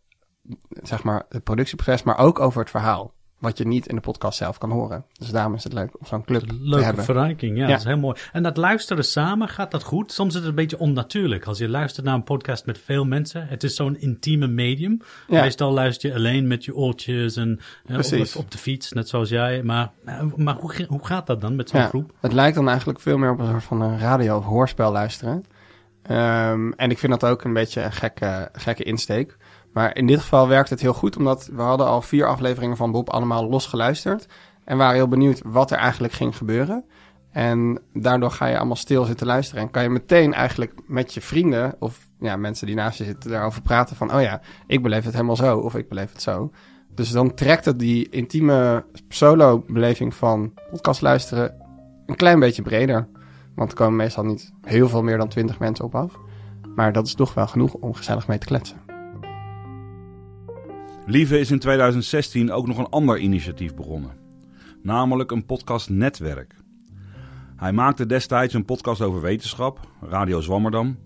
zeg 0.83 1.03
maar, 1.03 1.25
het 1.29 1.45
productieproces, 1.45 2.03
maar 2.03 2.19
ook 2.19 2.39
over 2.39 2.61
het 2.61 2.71
verhaal. 2.71 3.15
Wat 3.45 3.59
je 3.59 3.67
niet 3.67 3.87
in 3.87 3.95
de 3.95 4.01
podcast 4.01 4.39
zelf 4.39 4.59
kan 4.59 4.71
horen. 4.71 5.05
Dus 5.13 5.29
daarom 5.31 5.55
is 5.55 5.65
het 5.65 5.73
leuk 5.73 5.99
om 6.01 6.07
zo'n 6.07 6.25
club 6.25 6.41
te 6.43 6.55
Leuke 6.61 6.85
hebben. 6.85 7.05
verrijking, 7.05 7.57
ja, 7.57 7.63
Ja. 7.63 7.69
dat 7.71 7.79
is 7.79 7.85
heel 7.85 7.99
mooi. 7.99 8.17
En 8.33 8.43
dat 8.43 8.57
luisteren 8.57 9.05
samen, 9.05 9.49
gaat 9.49 9.71
dat 9.71 9.83
goed? 9.83 10.13
Soms 10.13 10.35
is 10.35 10.41
het 10.41 10.49
een 10.49 10.55
beetje 10.55 10.79
onnatuurlijk. 10.79 11.45
Als 11.47 11.59
je 11.59 11.69
luistert 11.69 12.07
naar 12.07 12.15
een 12.15 12.25
podcast 12.25 12.67
met 12.67 12.79
veel 12.79 13.05
mensen, 13.05 13.47
het 13.49 13.63
is 13.63 13.75
zo'n 13.75 13.97
intieme 14.01 14.47
medium. 14.47 15.01
Ja. 15.29 15.41
Meestal 15.41 15.73
luister 15.73 16.09
je 16.11 16.15
alleen 16.17 16.47
met 16.47 16.65
je 16.65 16.75
oortjes 16.75 17.37
en 17.37 17.61
eh, 17.87 18.37
op, 18.37 18.51
de 18.51 18.59
fiets, 18.59 18.93
net 18.93 19.09
zoals 19.09 19.29
jij. 19.29 19.63
Maar, 19.63 19.91
eh, 20.05 20.23
maar 20.37 20.55
hoe, 20.57 20.85
hoe 20.89 21.07
gaat 21.07 21.27
dat 21.27 21.41
dan 21.41 21.57
met 21.57 21.69
zo'n 21.69 21.81
Ja, 21.81 21.87
groep? 21.87 22.13
Het 22.21 22.33
lijkt 22.33 22.57
dan 22.57 22.69
eigenlijk 22.69 23.01
veel 23.01 23.19
meer 23.19 23.31
op 23.31 23.39
een 23.39 23.47
soort 23.51 23.65
van 23.65 23.81
een 23.81 23.99
radio- 23.99 24.37
of 24.37 24.45
hoorspel 24.45 24.93
luisteren. 24.93 25.45
Ehm, 26.03 26.71
en 26.73 26.91
ik 26.91 26.99
vind 26.99 27.21
dat 27.21 27.31
ook 27.31 27.45
een 27.45 27.53
beetje 27.53 27.83
een 27.83 27.93
gekke, 27.93 28.49
gekke 28.53 28.83
insteek. 28.83 29.37
Maar 29.75 29.97
in 29.97 30.07
dit 30.07 30.21
geval 30.21 30.49
werkt 30.49 30.71
het 30.71 30.81
heel 30.81 30.93
goed, 30.93 31.17
omdat 31.17 31.51
we 31.53 31.63
hadden 31.63 31.87
al 31.87 32.03
vier 32.03 32.27
afleveringen 32.27 32.77
van 32.77 32.91
Bob 32.93 33.11
allemaal 33.11 33.49
los 33.49 33.67
geluisterd. 33.67 34.27
En 34.65 34.77
waren 34.77 34.95
heel 34.95 35.09
benieuwd 35.09 35.41
wat 35.45 35.71
er 35.71 35.79
eigenlijk 35.79 36.13
ging 36.13 36.37
gebeuren. 36.37 36.85
En 37.31 37.81
daardoor 37.93 38.31
ga 38.31 38.47
je 38.47 38.57
allemaal 38.57 38.77
stil 38.77 39.05
zitten 39.05 39.27
luisteren. 39.27 39.63
En 39.63 39.71
kan 39.71 39.83
je 39.83 39.89
meteen 39.89 40.35
eigenlijk 40.35 40.73
met 40.87 41.15
je 41.15 41.21
vrienden 41.21 41.77
of 41.79 42.09
ja, 42.21 42.37
mensen 42.37 42.67
die 42.67 42.77
naast 42.77 42.99
je 42.99 43.05
zitten 43.05 43.31
daarover 43.31 43.63
praten 43.63 43.97
van... 43.97 44.15
oh 44.15 44.23
ja, 44.23 44.41
ik 44.67 44.83
beleef 44.83 45.05
het 45.05 45.13
helemaal 45.13 45.37
zo 45.37 45.59
of 45.59 45.75
ik 45.75 45.89
beleef 45.89 46.13
het 46.13 46.23
zo. 46.23 46.51
Dus 46.95 47.11
dan 47.11 47.35
trekt 47.35 47.65
het 47.65 47.79
die 47.79 48.09
intieme 48.09 48.85
solo-beleving 49.09 50.15
van 50.15 50.53
podcast 50.71 51.01
luisteren 51.01 51.55
een 52.07 52.17
klein 52.17 52.41
beetje 52.41 52.63
breder. 52.63 53.09
Want 53.55 53.71
er 53.71 53.77
komen 53.77 53.97
meestal 53.97 54.25
niet 54.25 54.53
heel 54.63 54.89
veel 54.89 55.03
meer 55.03 55.19
dan 55.19 55.29
20 55.29 55.59
mensen 55.59 55.85
op 55.85 55.95
af. 55.95 56.19
Maar 56.75 56.93
dat 56.93 57.07
is 57.07 57.15
toch 57.15 57.35
wel 57.35 57.47
genoeg 57.47 57.75
om 57.75 57.95
gezellig 57.95 58.29
mee 58.29 58.39
te 58.39 58.47
kletsen. 58.47 58.84
Lieve 61.07 61.39
is 61.39 61.51
in 61.51 61.59
2016 61.59 62.53
ook 62.53 62.67
nog 62.67 62.79
een 62.79 62.89
ander 62.89 63.19
initiatief 63.19 63.75
begonnen. 63.75 64.11
Namelijk 64.83 65.31
een 65.31 65.47
podcastnetwerk. 65.47 66.55
Hij 67.57 67.73
maakte 67.73 68.07
destijds 68.07 68.55
een 68.55 68.65
podcast 68.65 69.01
over 69.01 69.21
wetenschap, 69.21 69.81
Radio 70.01 70.41
Zwammerdam. 70.41 70.99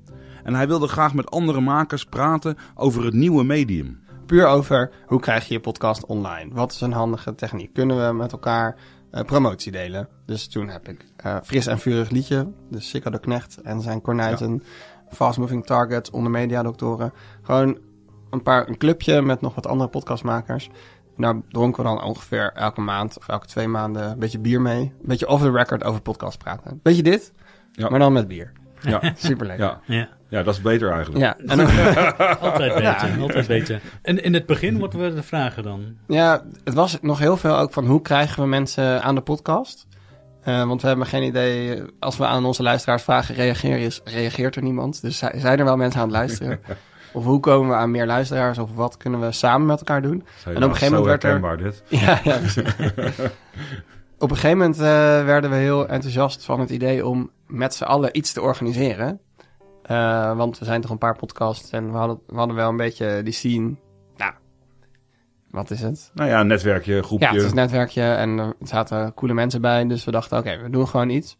En 0.45 0.55
hij 0.55 0.67
wilde 0.67 0.89
graag 0.89 1.15
met 1.15 1.31
andere 1.31 1.61
makers 1.61 2.05
praten 2.05 2.57
over 2.75 3.05
het 3.05 3.15
nieuwe 3.15 3.45
medium. 3.45 4.01
Puur 4.27 4.47
over 4.47 4.91
hoe 5.07 5.21
krijg 5.21 5.49
je 5.49 5.55
je 5.55 5.61
podcast 5.61 6.07
online? 6.07 6.55
Wat 6.55 6.73
is 6.73 6.81
een 6.81 6.93
handige 6.93 7.35
techniek? 7.35 7.73
Kunnen 7.73 8.07
we 8.07 8.13
met 8.13 8.33
elkaar 8.33 8.77
eh, 9.11 9.25
promotie 9.25 9.73
delen? 9.73 10.09
Dus 10.27 10.49
toen 10.49 10.69
heb 10.69 10.89
ik 10.89 11.05
eh, 11.17 11.37
Fris 11.45 11.67
en 11.67 11.79
Vurig 11.79 12.11
Liedje, 12.11 12.53
dus 12.71 12.89
Sikko 12.89 13.11
de 13.11 13.21
Knecht 13.21 13.61
en 13.61 13.81
zijn 13.81 14.01
kornuiten, 14.01 14.63
Fast 15.11 15.39
Moving 15.39 15.67
Target, 15.67 16.11
onder 16.11 16.31
mediadoktoren. 16.31 17.13
Gewoon 17.43 17.79
een, 18.31 18.43
paar, 18.43 18.69
een 18.69 18.77
clubje 18.77 19.23
met 19.23 19.41
nog 19.41 19.55
wat 19.55 19.67
andere 19.67 19.91
podcastmakers. 19.91 20.69
En 21.17 21.23
daar 21.23 21.35
dronken 21.49 21.83
we 21.83 21.89
dan 21.89 22.03
ongeveer 22.03 22.53
elke 22.55 22.81
maand 22.81 23.19
of 23.19 23.29
elke 23.29 23.47
twee 23.47 23.69
maanden 23.69 24.11
een 24.11 24.19
beetje 24.19 24.39
bier 24.39 24.61
mee. 24.61 24.81
Een 24.81 24.93
beetje 25.09 25.29
off 25.29 25.43
the 25.43 25.51
record 25.51 25.85
over 25.85 26.01
podcast 26.01 26.39
praten. 26.39 26.81
Beetje 26.83 27.03
dit, 27.03 27.33
Ja. 27.73 27.89
maar 27.89 27.99
dan 27.99 28.13
met 28.13 28.29
bier. 28.29 28.53
Ja, 28.81 29.13
Superleuk. 29.17 29.59
ja. 29.59 29.81
Ja, 29.85 30.09
ja 30.29 30.43
dat 30.43 30.55
is 30.55 30.61
beter 30.63 30.91
eigenlijk. 30.93 31.21
Ja, 31.25 31.37
en 31.47 31.61
ook- 31.61 31.69
altijd 32.41 32.75
beter, 32.75 33.21
altijd 33.21 33.47
beter. 33.47 33.81
En 34.03 34.23
in 34.23 34.35
het 34.35 34.47
begin, 34.47 34.79
wat 34.79 34.93
werden 34.93 35.17
de 35.17 35.23
vragen 35.23 35.63
dan? 35.63 35.97
Ja, 36.07 36.43
het 36.65 36.75
was 36.75 36.99
nog 37.01 37.19
heel 37.19 37.37
veel 37.37 37.57
ook 37.59 37.73
van 37.73 37.87
hoe 37.87 38.03
krijgen 38.03 38.43
we 38.43 38.49
mensen 38.49 39.03
aan 39.03 39.15
de 39.15 39.21
podcast. 39.21 39.87
Eh, 40.43 40.65
want 40.67 40.83
we 40.83 40.89
hebben 40.89 41.07
geen 41.07 41.23
idee, 41.23 41.83
als 41.99 42.17
we 42.17 42.27
aan 42.27 42.45
onze 42.45 42.63
luisteraars 42.63 43.03
vragen, 43.03 43.35
reageer 43.35 43.79
is, 43.79 44.01
reageert 44.05 44.57
er 44.57 44.63
niemand. 44.63 45.03
Dus 45.03 45.19
zi- 45.19 45.39
zijn 45.39 45.59
er 45.59 45.65
wel 45.65 45.77
mensen 45.77 46.01
aan 46.01 46.07
het 46.09 46.17
luisteren? 46.17 46.61
of 47.13 47.25
hoe 47.25 47.41
komen 47.41 47.69
we 47.69 47.75
aan 47.75 47.91
meer 47.91 48.07
luisteraars? 48.07 48.59
Of 48.59 48.75
wat 48.75 48.97
kunnen 48.97 49.21
we 49.21 49.33
samen 49.33 49.67
met 49.67 49.79
elkaar 49.79 50.03
doen? 50.03 50.25
En 50.45 50.57
op 50.57 50.63
een 50.63 50.73
gegeven 50.77 50.97
moment 50.97 51.05
werd 51.07 51.25
er- 51.25 51.31
herkenbaar 51.31 51.57
dit. 51.57 51.83
Ja. 52.01 52.21
Op 54.19 54.31
een 54.31 54.37
gegeven 54.37 54.59
moment 54.59 54.77
eh, 54.79 54.85
werden 55.25 55.51
we 55.51 55.57
heel 55.57 55.89
enthousiast 55.89 56.45
van 56.45 56.61
het 56.61 56.71
idee 56.71 57.07
om 57.07 57.31
met 57.47 57.75
z'n 57.75 57.85
allen 57.85 58.17
iets 58.17 58.33
te 58.33 58.41
organiseren. 58.41 59.21
Eh, 59.83 60.37
want 60.37 60.59
we 60.59 60.65
zijn 60.65 60.81
toch 60.81 60.91
een 60.91 60.99
paar 60.99 61.17
podcasts 61.17 61.71
en 61.71 61.91
we 61.93 61.97
hadden, 61.99 62.21
we 62.27 62.37
hadden 62.37 62.57
wel 62.57 62.69
een 62.69 62.77
beetje 62.77 63.23
die 63.23 63.33
scene. 63.33 63.75
Nou, 64.17 64.33
wat 65.51 65.71
is 65.71 65.81
het? 65.81 66.11
Nou 66.15 66.29
ja, 66.31 66.41
een 66.41 66.47
netwerkje, 66.47 67.03
groepje. 67.03 67.27
Ja, 67.27 67.33
het 67.33 67.43
is 67.43 67.49
een 67.51 67.57
netwerkje 67.57 68.03
en 68.13 68.39
er 68.39 68.55
zaten 68.63 69.15
coole 69.15 69.35
mensen 69.35 69.61
bij. 69.61 69.87
Dus 69.87 70.05
we 70.05 70.11
dachten, 70.11 70.39
oké, 70.39 70.59
we 70.63 70.71
doen 70.71 70.89
gewoon 70.89 71.09
iets. 71.11 71.39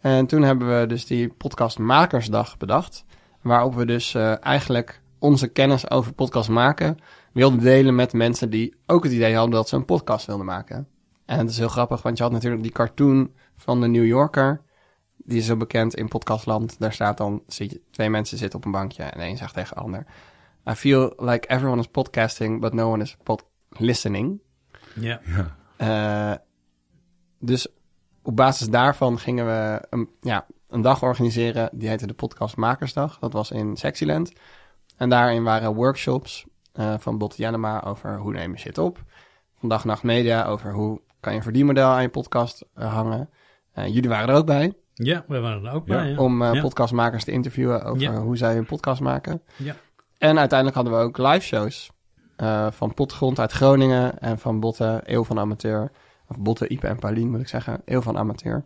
En 0.00 0.26
toen 0.26 0.42
hebben 0.42 0.80
we 0.80 0.86
dus 0.86 1.06
die 1.06 1.28
podcastmakersdag 1.28 2.56
bedacht. 2.56 3.04
Waarop 3.42 3.74
we 3.74 3.84
dus 3.86 4.14
eh, 4.14 4.44
eigenlijk 4.44 4.99
onze 5.20 5.48
kennis 5.48 5.90
over 5.90 6.12
podcast 6.12 6.48
maken 6.48 6.96
wilden 7.32 7.60
delen 7.60 7.94
met 7.94 8.12
mensen 8.12 8.50
die 8.50 8.74
ook 8.86 9.04
het 9.04 9.12
idee 9.12 9.34
hadden 9.34 9.54
dat 9.54 9.68
ze 9.68 9.76
een 9.76 9.84
podcast 9.84 10.26
wilden 10.26 10.46
maken. 10.46 10.88
En 11.26 11.38
het 11.38 11.50
is 11.50 11.58
heel 11.58 11.68
grappig, 11.68 12.02
want 12.02 12.16
je 12.16 12.22
had 12.22 12.32
natuurlijk 12.32 12.62
die 12.62 12.72
cartoon 12.72 13.32
van 13.56 13.80
de 13.80 13.86
New 13.86 14.06
Yorker. 14.06 14.62
Die 15.16 15.38
is 15.38 15.46
zo 15.46 15.56
bekend 15.56 15.94
in 15.94 16.08
podcastland. 16.08 16.78
Daar 16.78 16.92
staat 16.92 17.16
dan, 17.16 17.42
zie 17.46 17.70
je, 17.70 17.80
twee 17.90 18.10
mensen 18.10 18.38
zitten 18.38 18.58
op 18.58 18.64
een 18.64 18.70
bankje 18.70 19.02
en 19.02 19.20
één 19.20 19.36
zegt 19.36 19.54
tegen 19.54 19.76
de 19.76 19.82
ander. 19.82 20.06
I 20.70 20.74
feel 20.74 21.12
like 21.16 21.48
everyone 21.48 21.80
is 21.80 21.86
podcasting, 21.86 22.60
but 22.60 22.72
no 22.72 22.92
one 22.92 23.02
is 23.02 23.16
pod 23.22 23.44
listening. 23.68 24.40
Ja. 24.94 25.20
Eh, 25.76 26.34
dus 27.38 27.68
op 28.22 28.36
basis 28.36 28.68
daarvan 28.68 29.18
gingen 29.18 29.46
we 29.46 29.86
een, 29.90 30.08
ja, 30.20 30.46
een 30.68 30.80
dag 30.80 31.02
organiseren. 31.02 31.70
Die 31.72 31.88
heette 31.88 32.06
de 32.06 32.14
Podcast 32.14 32.56
Makersdag. 32.56 33.18
Dat 33.18 33.32
was 33.32 33.50
in 33.50 33.76
Sexyland. 33.76 34.32
En 35.00 35.08
daarin 35.08 35.42
waren 35.42 35.74
workshops 35.74 36.46
eh, 36.72 36.94
van 36.98 37.18
Botte 37.18 37.36
Jannema 37.42 37.82
over 37.82 38.18
hoe 38.18 38.32
neem 38.32 38.52
je 38.52 38.58
shit 38.58 38.78
op. 38.78 38.98
Van 39.58 39.68
Dag 39.68 39.82
en 39.82 39.88
Nacht 39.88 40.02
Media 40.02 40.44
over 40.46 40.72
hoe 40.72 41.00
kan 41.20 41.32
je 41.32 41.38
een 41.38 41.44
verdienmodel 41.44 41.88
aan 41.88 42.02
je 42.02 42.08
podcast 42.08 42.64
eh, 42.74 42.94
hangen. 42.94 43.30
Eh, 43.72 43.86
jullie 43.86 44.08
waren 44.08 44.28
er 44.28 44.34
ook 44.34 44.46
bij 44.46 44.74
ja, 44.94 45.24
we 45.28 45.38
waren 45.40 45.64
er 45.66 45.72
ook 45.72 45.86
Ja. 45.86 45.96
bij. 45.96 46.08
Ja. 46.10 46.18
om 46.18 46.42
Ja. 46.44 46.60
podcastmakers 46.60 47.24
te 47.24 47.30
interviewen 47.30 47.84
over 47.84 48.00
Ja. 48.02 48.14
hoe 48.16 48.36
zij 48.36 48.54
hun 48.54 48.66
podcast 48.66 49.00
maken. 49.00 49.42
Ja. 49.56 49.74
En 50.18 50.38
uiteindelijk 50.38 50.78
hadden 50.78 50.98
we 50.98 51.04
ook 51.04 51.18
live 51.18 51.40
shows 51.46 51.90
eh, 52.36 52.66
van 52.70 52.94
Potgrond 52.94 53.38
uit 53.38 53.52
Groningen 53.52 54.18
en 54.20 54.38
van 54.38 54.60
Botte, 54.60 55.00
Eeuw 55.04 55.24
van 55.24 55.38
Amateur. 55.38 55.90
Of 56.28 56.38
Botte, 56.38 56.68
Ipe 56.68 56.86
en 56.86 56.98
Paulien 56.98 57.30
moet 57.30 57.40
ik 57.40 57.48
zeggen, 57.48 57.82
Eeuw 57.84 58.00
van 58.00 58.18
Amateur. 58.18 58.64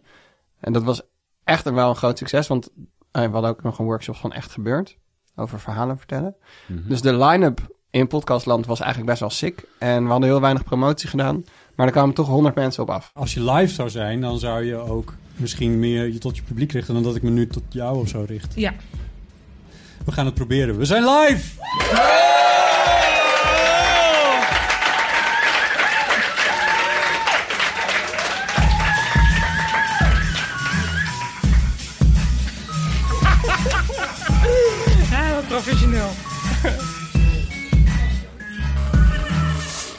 En 0.61 0.73
dat 0.73 0.83
was 0.83 1.03
echt 1.45 1.71
wel 1.71 1.89
een 1.89 1.97
groot 1.97 2.19
succes, 2.19 2.47
want 2.47 2.71
we 3.13 3.21
hadden 3.21 3.51
ook 3.51 3.63
nog 3.63 3.79
een 3.79 3.85
workshop 3.85 4.17
van 4.17 4.33
Echt 4.33 4.51
Gebeurd, 4.51 4.99
over 5.37 5.61
verhalen 5.61 5.99
vertellen. 5.99 6.35
Mhm. 6.67 6.89
Dus 6.89 7.01
de 7.01 7.17
line-up 7.17 7.73
in 7.91 8.07
podcastland 8.07 8.67
was 8.67 8.81
eigenlijk 8.81 9.11
best 9.11 9.21
wel 9.21 9.31
sick. 9.31 9.65
En 9.79 10.05
we 10.05 10.11
hadden 10.11 10.29
heel 10.29 10.41
weinig 10.41 10.65
promotie 10.65 11.09
gedaan, 11.09 11.45
maar 11.75 11.87
er 11.87 11.93
kwamen 11.93 12.15
toch 12.15 12.29
100 12.29 12.55
mensen 12.55 12.83
op 12.83 12.91
af. 12.91 13.11
Als 13.15 13.35
je 13.35 13.53
live 13.53 13.75
zou 13.75 13.91
zijn, 13.91 14.21
dan 14.21 14.39
zou 14.39 14.65
je 14.65 14.77
ook 14.77 15.15
misschien 15.37 15.79
meer 15.79 16.13
je 16.13 16.19
tot 16.19 16.37
je 16.37 16.43
publiek 16.43 16.73
richten 16.73 16.95
dan 16.95 17.03
dat 17.03 17.17
ik 17.17 17.23
me 17.23 17.31
nu 17.31 17.47
tot 17.47 17.63
jou 17.69 17.99
of 17.99 18.09
zo 18.09 18.25
richt. 18.27 18.53
Ja. 18.55 18.75
We 20.05 20.13
gaan 20.13 20.27
het 20.27 20.35
proberen. 20.35 20.79
We 20.79 20.85
zijn 20.85 21.05
live! 21.05 22.23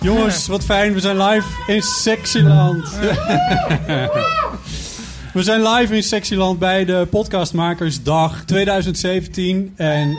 Jongens, 0.05 0.47
wat 0.47 0.63
fijn. 0.63 0.93
We 0.93 1.00
zijn 1.00 1.21
live 1.21 1.71
in 1.71 1.81
Sexyland. 1.81 2.89
We 5.33 5.43
zijn 5.43 5.62
live 5.67 5.95
in 5.95 6.03
Sexyland 6.03 6.59
bij 6.59 6.85
de 6.85 7.07
Podcastmakersdag 7.09 8.43
2017. 8.45 9.74
En 9.75 10.17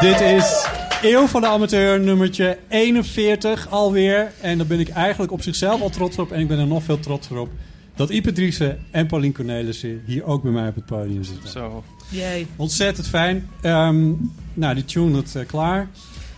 dit 0.00 0.20
is 0.20 0.66
Eeuw 1.02 1.26
van 1.26 1.40
de 1.40 1.46
Amateur 1.46 2.00
nummertje 2.00 2.58
41 2.68 3.70
alweer. 3.70 4.32
En 4.40 4.58
daar 4.58 4.66
ben 4.66 4.80
ik 4.80 4.88
eigenlijk 4.88 5.32
op 5.32 5.42
zichzelf 5.42 5.80
al 5.80 5.90
trots 5.90 6.18
op. 6.18 6.32
En 6.32 6.40
ik 6.40 6.48
ben 6.48 6.58
er 6.58 6.66
nog 6.66 6.82
veel 6.82 7.00
trotser 7.00 7.38
op 7.38 7.48
dat 7.94 8.10
Ipe 8.10 8.32
Driessen 8.32 8.78
en 8.90 9.06
Paulien 9.06 9.32
Cornelissen 9.32 10.02
hier 10.06 10.24
ook 10.24 10.42
bij 10.42 10.52
mij 10.52 10.68
op 10.68 10.74
het 10.74 10.86
podium 10.86 11.24
zitten. 11.24 11.48
Zo. 11.48 11.84
Jee. 12.08 12.46
Ontzettend 12.56 13.08
fijn. 13.08 13.48
Ehm, 13.60 14.12
nou, 14.54 14.74
die 14.74 14.84
tune 14.84 15.16
het 15.16 15.36
eh, 15.36 15.46
klaar. 15.46 15.88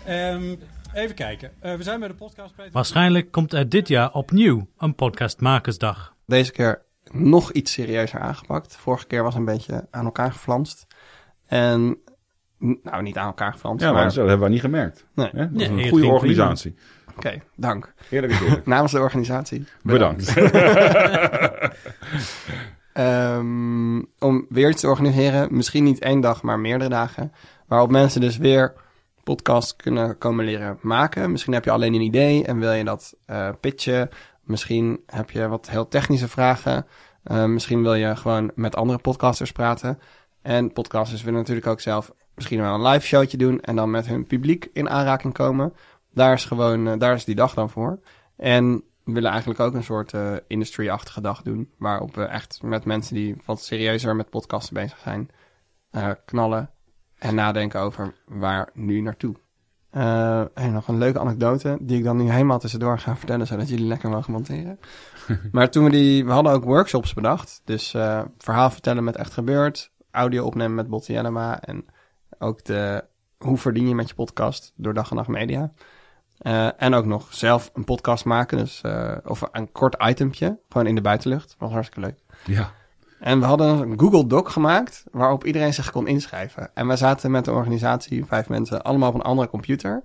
Ehm, 0.05 0.43
even 0.95 1.15
kijken. 1.15 1.51
Eh, 1.61 1.75
we 1.75 1.83
zijn 1.83 1.99
bij 1.99 2.09
de 2.09 2.15
podcast. 2.15 2.55
Waarschijnlijk 2.73 3.31
komt 3.31 3.53
er 3.53 3.69
dit 3.69 3.89
jaar 3.89 4.13
opnieuw 4.13 4.67
een 4.79 4.95
podcastmakersdag. 4.95 6.15
Deze 6.27 6.53
keer 6.53 6.83
nog 7.11 7.53
iets 7.53 7.73
serieuzer 7.73 8.21
aangepakt. 8.21 8.77
Vorige 8.77 9.07
keer 9.07 9.23
was 9.23 9.35
een 9.35 9.45
beetje 9.45 9.87
aan 9.91 10.05
elkaar 10.05 10.33
geflanst. 10.33 10.87
En, 11.47 11.99
nou 12.59 13.03
niet 13.03 13.17
aan 13.17 13.27
elkaar 13.27 13.53
geflanst, 13.53 13.85
Ja, 13.85 13.93
maar 13.93 14.03
maar... 14.03 14.11
zo, 14.13 14.21
dat 14.21 14.29
hebben 14.29 14.47
wij 14.47 14.55
niet 14.55 14.65
gemerkt. 14.65 15.07
Nee. 15.15 15.31
Hè? 15.33 15.51
Dat 15.53 15.61
is 15.61 15.69
Nee, 15.69 15.85
een 15.85 15.91
goede 15.91 16.07
organisatie. 16.07 16.75
Oké, 17.17 17.43
dank. 17.57 17.95
Eerlijk 18.11 18.33
is 18.33 18.41
eerlijk. 18.41 18.67
Namens 18.75 18.93
de 18.93 18.99
organisatie. 18.99 19.65
Bedankt. 19.83 20.35
Ehm, 22.93 23.99
om 24.19 24.47
weer 24.49 24.71
iets 24.71 24.81
te 24.81 24.89
organiseren. 24.89 25.57
Misschien 25.57 25.85
niet 25.85 25.99
één 25.99 26.21
dag, 26.21 26.43
maar 26.43 26.59
meerdere 26.59 26.91
dagen. 26.91 27.33
Waarop 27.67 27.91
mensen 27.91 28.21
dus 28.21 28.37
weer 28.37 28.73
podcasts 29.25 29.77
kunnen 29.77 30.19
komen 30.19 30.45
leren 30.45 30.79
maken. 30.81 31.31
Misschien 31.31 31.53
heb 31.53 31.65
je 31.65 31.71
alleen 31.71 31.95
een 31.95 32.01
idee 32.01 32.45
en 32.45 32.59
wil 32.59 32.73
je 32.73 32.85
dat 32.85 33.15
eh, 33.27 33.49
pitchen. 33.61 34.09
Misschien 34.43 35.01
heb 35.07 35.31
je 35.31 35.49
wat 35.49 35.71
heel 35.71 35.89
technische 35.89 36.29
vragen. 36.29 36.87
Eh, 37.23 37.45
misschien 37.45 37.83
wil 37.83 37.95
je 37.95 38.17
gewoon 38.17 38.51
met 38.55 38.77
andere 38.77 38.99
podcasters 38.99 39.53
praten. 39.53 39.99
En 40.43 40.73
podcasters 40.73 41.23
willen 41.23 41.39
natuurlijk 41.39 41.67
ook 41.67 41.81
zelf 41.81 42.13
misschien 42.35 42.61
wel 42.61 42.75
een 42.75 42.87
live 42.87 43.07
showtje 43.07 43.37
doen. 43.37 43.61
En 43.61 43.77
dan 43.77 43.91
met 43.91 44.07
hun 44.07 44.27
publiek 44.27 44.69
in 44.73 44.91
aanraking 44.91 45.35
komen. 45.35 45.75
Daar 46.13 46.33
is 46.33 46.45
gewoon, 46.45 46.89
eh, 46.89 46.99
daar 46.99 47.15
is 47.15 47.25
die 47.25 47.35
dag 47.35 47.55
dan 47.55 47.71
voor. 47.71 48.01
En 48.37 48.85
we 49.05 49.13
willen 49.13 49.31
eigenlijk 49.31 49.61
ook 49.61 49.75
een 49.75 49.85
soort 49.85 50.13
eh, 50.13 50.35
industry-achtige 50.47 51.21
dag 51.21 51.43
doen. 51.43 51.71
Waarop 51.79 52.15
we 52.15 52.25
echt 52.25 52.63
met 52.63 52.85
mensen 52.85 53.15
die 53.15 53.37
wat 53.45 53.63
serieuzer 53.63 54.17
met 54.17 54.31
podcasten 54.31 54.75
bezig 54.75 54.99
zijn, 54.99 55.31
knallen. 56.25 56.71
En 57.23 57.35
nadenken 57.35 57.81
over 57.81 58.15
waar 58.27 58.71
nu 58.75 59.01
naartoe. 59.01 59.35
Eh, 59.91 60.41
en 60.41 60.73
nog 60.73 60.89
een 60.89 60.99
leuke 60.99 61.19
anekdote, 61.19 61.79
die 61.81 61.99
ik 61.99 62.05
dan 62.05 62.17
nu 62.17 62.31
helemaal 62.31 62.59
tussendoor 62.59 62.99
ga 62.99 63.17
vertellen, 63.17 63.47
zodat 63.47 63.69
jullie 63.69 63.87
lekker 63.87 64.11
mogen 64.11 64.33
monteren. 64.33 64.79
maar 65.53 65.71
toen 65.71 65.85
we 65.85 65.91
die, 65.91 66.25
we 66.25 66.33
hadden 66.33 66.53
ook 66.53 66.65
workshops 66.65 67.15
bedacht. 67.15 67.63
Dus 67.65 67.95
eh, 67.95 68.23
verhaal 68.39 68.71
vertellen 68.71 69.05
met 69.05 69.17
echt 69.17 69.33
gebeurd, 69.33 69.91
audio 70.11 70.45
opnemen 70.45 70.75
met 70.75 70.89
Botti 70.89 71.13
Jellema 71.13 71.61
en 71.61 71.85
ook 72.39 72.65
de 72.65 73.05
hoe 73.39 73.59
verdien 73.59 73.89
je 73.89 73.95
met 73.95 74.09
je 74.09 74.15
podcast 74.15 74.73
door 74.77 74.95
dag 74.95 75.11
en 75.11 75.17
nacht 75.17 75.29
media. 75.29 75.73
Eh, 76.39 76.83
en 76.83 76.95
ook 76.95 77.05
nog 77.05 77.35
zelf 77.35 77.71
een 77.75 77.85
podcast 77.85 78.25
maken, 78.25 78.59
dus, 78.59 78.81
eh, 78.81 79.17
of 79.25 79.43
een 79.53 79.73
kort 79.73 79.97
itempje, 80.09 80.59
gewoon 80.69 80.87
in 80.87 80.95
de 80.95 81.01
buitenlucht. 81.01 81.55
Was 81.59 81.73
hartstikke 81.73 82.09
leuk. 82.09 82.19
Ja. 82.45 82.73
En 83.23 83.41
we 83.41 83.47
hadden 83.47 83.81
een 83.81 84.01
Google 84.01 84.27
Doc 84.27 84.53
gemaakt 84.53 85.05
waarop 85.11 85.45
iedereen 85.45 85.75
zich 85.75 85.91
kon 85.91 86.07
inschrijven. 86.07 86.71
En 86.75 86.87
wij 86.87 86.97
zaten 86.97 87.31
met 87.31 87.45
de 87.45 87.53
organisatie, 87.53 88.25
vijf 88.25 88.49
mensen, 88.49 88.83
allemaal 88.83 89.09
op 89.09 89.15
een 89.15 89.23
andere 89.23 89.49
computer. 89.49 90.05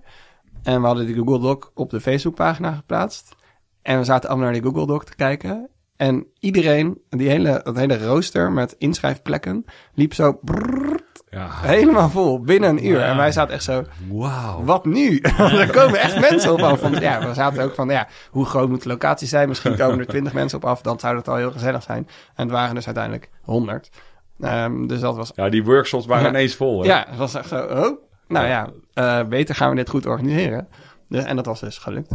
En 0.62 0.80
we 0.80 0.86
hadden 0.86 1.06
die 1.06 1.14
Google 1.14 1.40
Doc 1.40 1.70
op 1.74 1.90
de 1.90 2.00
Facebookpagina 2.00 2.72
geplaatst. 2.72 3.34
En 3.82 3.98
we 3.98 4.04
zaten 4.04 4.28
allemaal 4.28 4.50
naar 4.50 4.60
die 4.60 4.70
Google 4.70 4.86
Doc 4.86 5.04
te 5.04 5.14
kijken. 5.16 5.68
En 5.96 6.26
iedereen, 6.38 7.00
die 7.08 7.28
hele, 7.28 7.60
dat 7.64 7.76
hele 7.76 8.06
rooster 8.06 8.52
met 8.52 8.74
inschrijfplekken, 8.78 9.64
liep 9.94 10.14
zo 10.14 10.32
brrrr, 10.32 10.97
ja. 11.30 11.48
helemaal 11.50 12.10
vol 12.10 12.40
binnen 12.40 12.70
een 12.70 12.86
uur. 12.86 13.00
En 13.00 13.16
wij 13.16 13.32
zaten 13.32 13.54
echt 13.54 13.64
zo, 13.64 13.84
Wauw. 14.10 14.64
wat 14.64 14.84
nu? 14.84 15.18
er 15.38 15.70
komen 15.70 16.00
echt 16.00 16.20
mensen 16.20 16.52
op 16.52 16.60
af. 16.60 16.80
Want 16.80 16.98
ja, 16.98 17.26
we 17.26 17.34
zaten 17.34 17.64
ook 17.64 17.74
van, 17.74 17.88
ja, 17.88 18.08
hoe 18.30 18.44
groot 18.46 18.68
moet 18.68 18.82
de 18.82 18.88
locatie 18.88 19.28
zijn? 19.28 19.48
Misschien 19.48 19.76
komen 19.76 19.98
er 19.98 20.06
twintig 20.06 20.32
mensen 20.32 20.58
op 20.58 20.64
af, 20.64 20.80
dan 20.80 21.00
zou 21.00 21.14
dat 21.14 21.28
al 21.28 21.36
heel 21.36 21.50
gezellig 21.50 21.82
zijn. 21.82 22.08
En 22.34 22.44
het 22.44 22.50
waren 22.50 22.74
dus 22.74 22.86
uiteindelijk 22.86 23.30
honderd. 23.42 23.90
Ehm, 24.40 24.86
dus 24.86 25.00
dat 25.00 25.16
was, 25.16 25.32
Ja, 25.34 25.48
die 25.48 25.64
workshops 25.64 26.06
waren 26.06 26.28
ineens 26.28 26.54
vol. 26.54 26.80
Hè? 26.82 26.86
ja, 26.86 27.04
het 27.08 27.18
was 27.18 27.34
echt 27.34 27.48
zo, 27.48 27.62
oh, 27.64 28.00
nou 28.28 28.46
ja, 28.46 28.68
eh, 28.94 29.28
beter 29.28 29.54
gaan 29.54 29.70
we 29.70 29.76
dit 29.76 29.88
goed 29.88 30.06
organiseren. 30.06 30.68
Dus, 31.08 31.24
en 31.24 31.36
dat 31.36 31.46
was 31.46 31.60
dus 31.60 31.78
gelukt. 31.78 32.14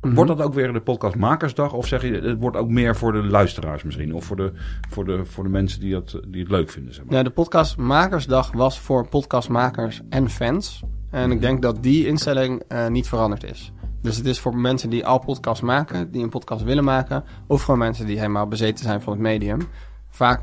Wordt 0.00 0.36
dat 0.36 0.42
ook 0.42 0.54
weer 0.54 0.72
de 0.72 0.80
podcastmakersdag? 0.80 1.72
Of 1.72 1.86
zeg 1.86 2.02
je, 2.02 2.12
het 2.12 2.40
wordt 2.40 2.56
ook 2.56 2.68
meer 2.68 2.96
voor 2.96 3.12
de 3.12 3.22
luisteraars 3.22 3.82
misschien? 3.82 4.14
Of 4.14 4.24
voor 4.24 4.36
de, 4.36 4.52
voor 4.88 5.04
de, 5.04 5.24
voor 5.24 5.44
de 5.44 5.50
mensen 5.50 5.80
die, 5.80 5.92
dat, 5.92 6.20
die 6.26 6.40
het 6.40 6.50
leuk 6.50 6.70
vinden, 6.70 6.94
zeg 6.94 7.04
maar. 7.04 7.12
Nou, 7.12 7.24
de 7.24 7.30
podcastmakersdag 7.30 8.52
was 8.52 8.80
voor 8.80 9.08
podcastmakers 9.08 10.00
en 10.08 10.30
fans. 10.30 10.82
En 11.10 11.30
ik 11.30 11.40
denk 11.40 11.62
dat 11.62 11.82
die 11.82 12.06
instelling 12.06 12.62
eh, 12.68 12.86
niet 12.86 13.08
veranderd 13.08 13.44
is. 13.44 13.72
Dus 14.02 14.16
het 14.16 14.26
is 14.26 14.40
voor 14.40 14.56
mensen 14.56 14.90
die 14.90 15.06
al 15.06 15.18
podcasts 15.18 15.64
maken, 15.64 16.10
die 16.10 16.22
een 16.22 16.28
podcast 16.28 16.64
willen 16.64 16.84
maken, 16.84 17.24
of 17.46 17.62
gewoon 17.62 17.78
mensen 17.80 18.06
die 18.06 18.18
helemaal 18.18 18.46
bezeten 18.46 18.84
zijn 18.84 19.00
van 19.00 19.12
het 19.12 19.22
medium. 19.22 19.60
Vaak 20.08 20.40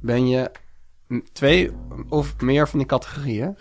ben 0.00 0.28
je 0.28 0.50
twee 1.32 1.70
of 2.08 2.40
meer 2.40 2.68
van 2.68 2.78
die 2.78 2.88
categorieën. 2.88 3.56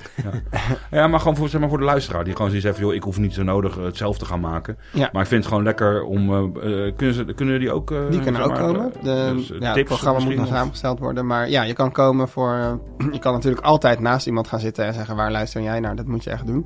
Ja, 0.91 1.07
maar 1.07 1.19
gewoon 1.19 1.35
voor, 1.35 1.49
zeg 1.49 1.59
maar, 1.59 1.69
voor 1.69 1.77
de 1.77 1.83
luisteraar. 1.83 2.23
Die 2.23 2.33
gewoon 2.33 2.47
zoiets 2.47 2.65
heeft, 2.65 2.79
joh, 2.79 2.93
ik 2.93 3.03
hoef 3.03 3.17
niet 3.17 3.33
zo 3.33 3.43
nodig 3.43 3.77
eh, 3.77 3.83
het 3.83 3.97
zelf 3.97 4.17
te 4.17 4.25
gaan 4.25 4.39
maken. 4.39 4.77
Ja. 4.93 5.09
Maar 5.11 5.21
ik 5.21 5.27
vind 5.27 5.39
het 5.43 5.49
gewoon 5.49 5.63
lekker 5.63 6.03
om... 6.03 6.33
eh, 6.33 6.95
kunnen, 6.95 7.13
ze, 7.15 7.33
kunnen 7.35 7.59
die 7.59 7.71
ook... 7.71 7.91
eh, 7.91 8.09
Die 8.09 8.19
kunnen 8.19 8.41
ook 8.41 8.49
maar, 8.49 8.59
komen. 8.59 8.91
De, 9.01 9.31
dus, 9.35 9.51
ja, 9.59 9.73
het 9.73 9.85
programma 9.85 10.19
moet 10.19 10.35
nog 10.35 10.47
samengesteld 10.47 10.99
worden. 10.99 11.25
Maar 11.25 11.49
ja, 11.49 11.63
je 11.63 11.73
kan 11.73 11.91
komen 11.91 12.27
voor... 12.29 12.79
je 13.11 13.19
kan 13.19 13.33
natuurlijk 13.33 13.65
altijd 13.65 13.99
naast 13.99 14.27
iemand 14.27 14.47
gaan 14.47 14.59
zitten 14.59 14.85
en 14.85 14.93
zeggen... 14.93 15.15
waar 15.15 15.31
luister 15.31 15.61
jij 15.61 15.79
naar? 15.79 15.95
Dat 15.95 16.07
moet 16.07 16.23
je 16.23 16.29
echt 16.29 16.47
doen. 16.47 16.65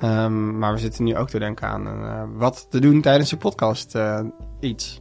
Ehm, 0.00 0.58
maar 0.58 0.72
we 0.72 0.78
zitten 0.78 1.04
nu 1.04 1.16
ook 1.16 1.28
te 1.28 1.38
denken 1.38 1.68
aan 1.68 2.36
wat 2.36 2.66
te 2.70 2.78
doen 2.80 3.00
tijdens 3.00 3.30
je 3.30 3.36
podcast 3.36 3.98
iets. 4.60 5.00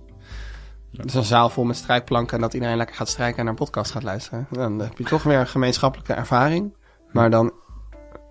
Dus 1.03 1.13
een 1.13 1.23
zaal 1.23 1.49
vol 1.49 1.63
met 1.63 1.75
strijkplanken 1.75 2.35
en 2.35 2.41
dat 2.41 2.53
iedereen 2.53 2.77
lekker 2.77 2.95
gaat 2.95 3.09
strijken 3.09 3.37
en 3.37 3.43
naar 3.43 3.53
een 3.53 3.59
podcast 3.59 3.91
gaat 3.91 4.03
luisteren. 4.03 4.47
Dan 4.51 4.79
heb 4.79 4.97
je 4.97 5.03
toch 5.03 5.23
weer 5.23 5.39
een 5.39 5.47
gemeenschappelijke 5.47 6.13
ervaring. 6.13 6.75
Maar 7.11 7.29
dan 7.29 7.51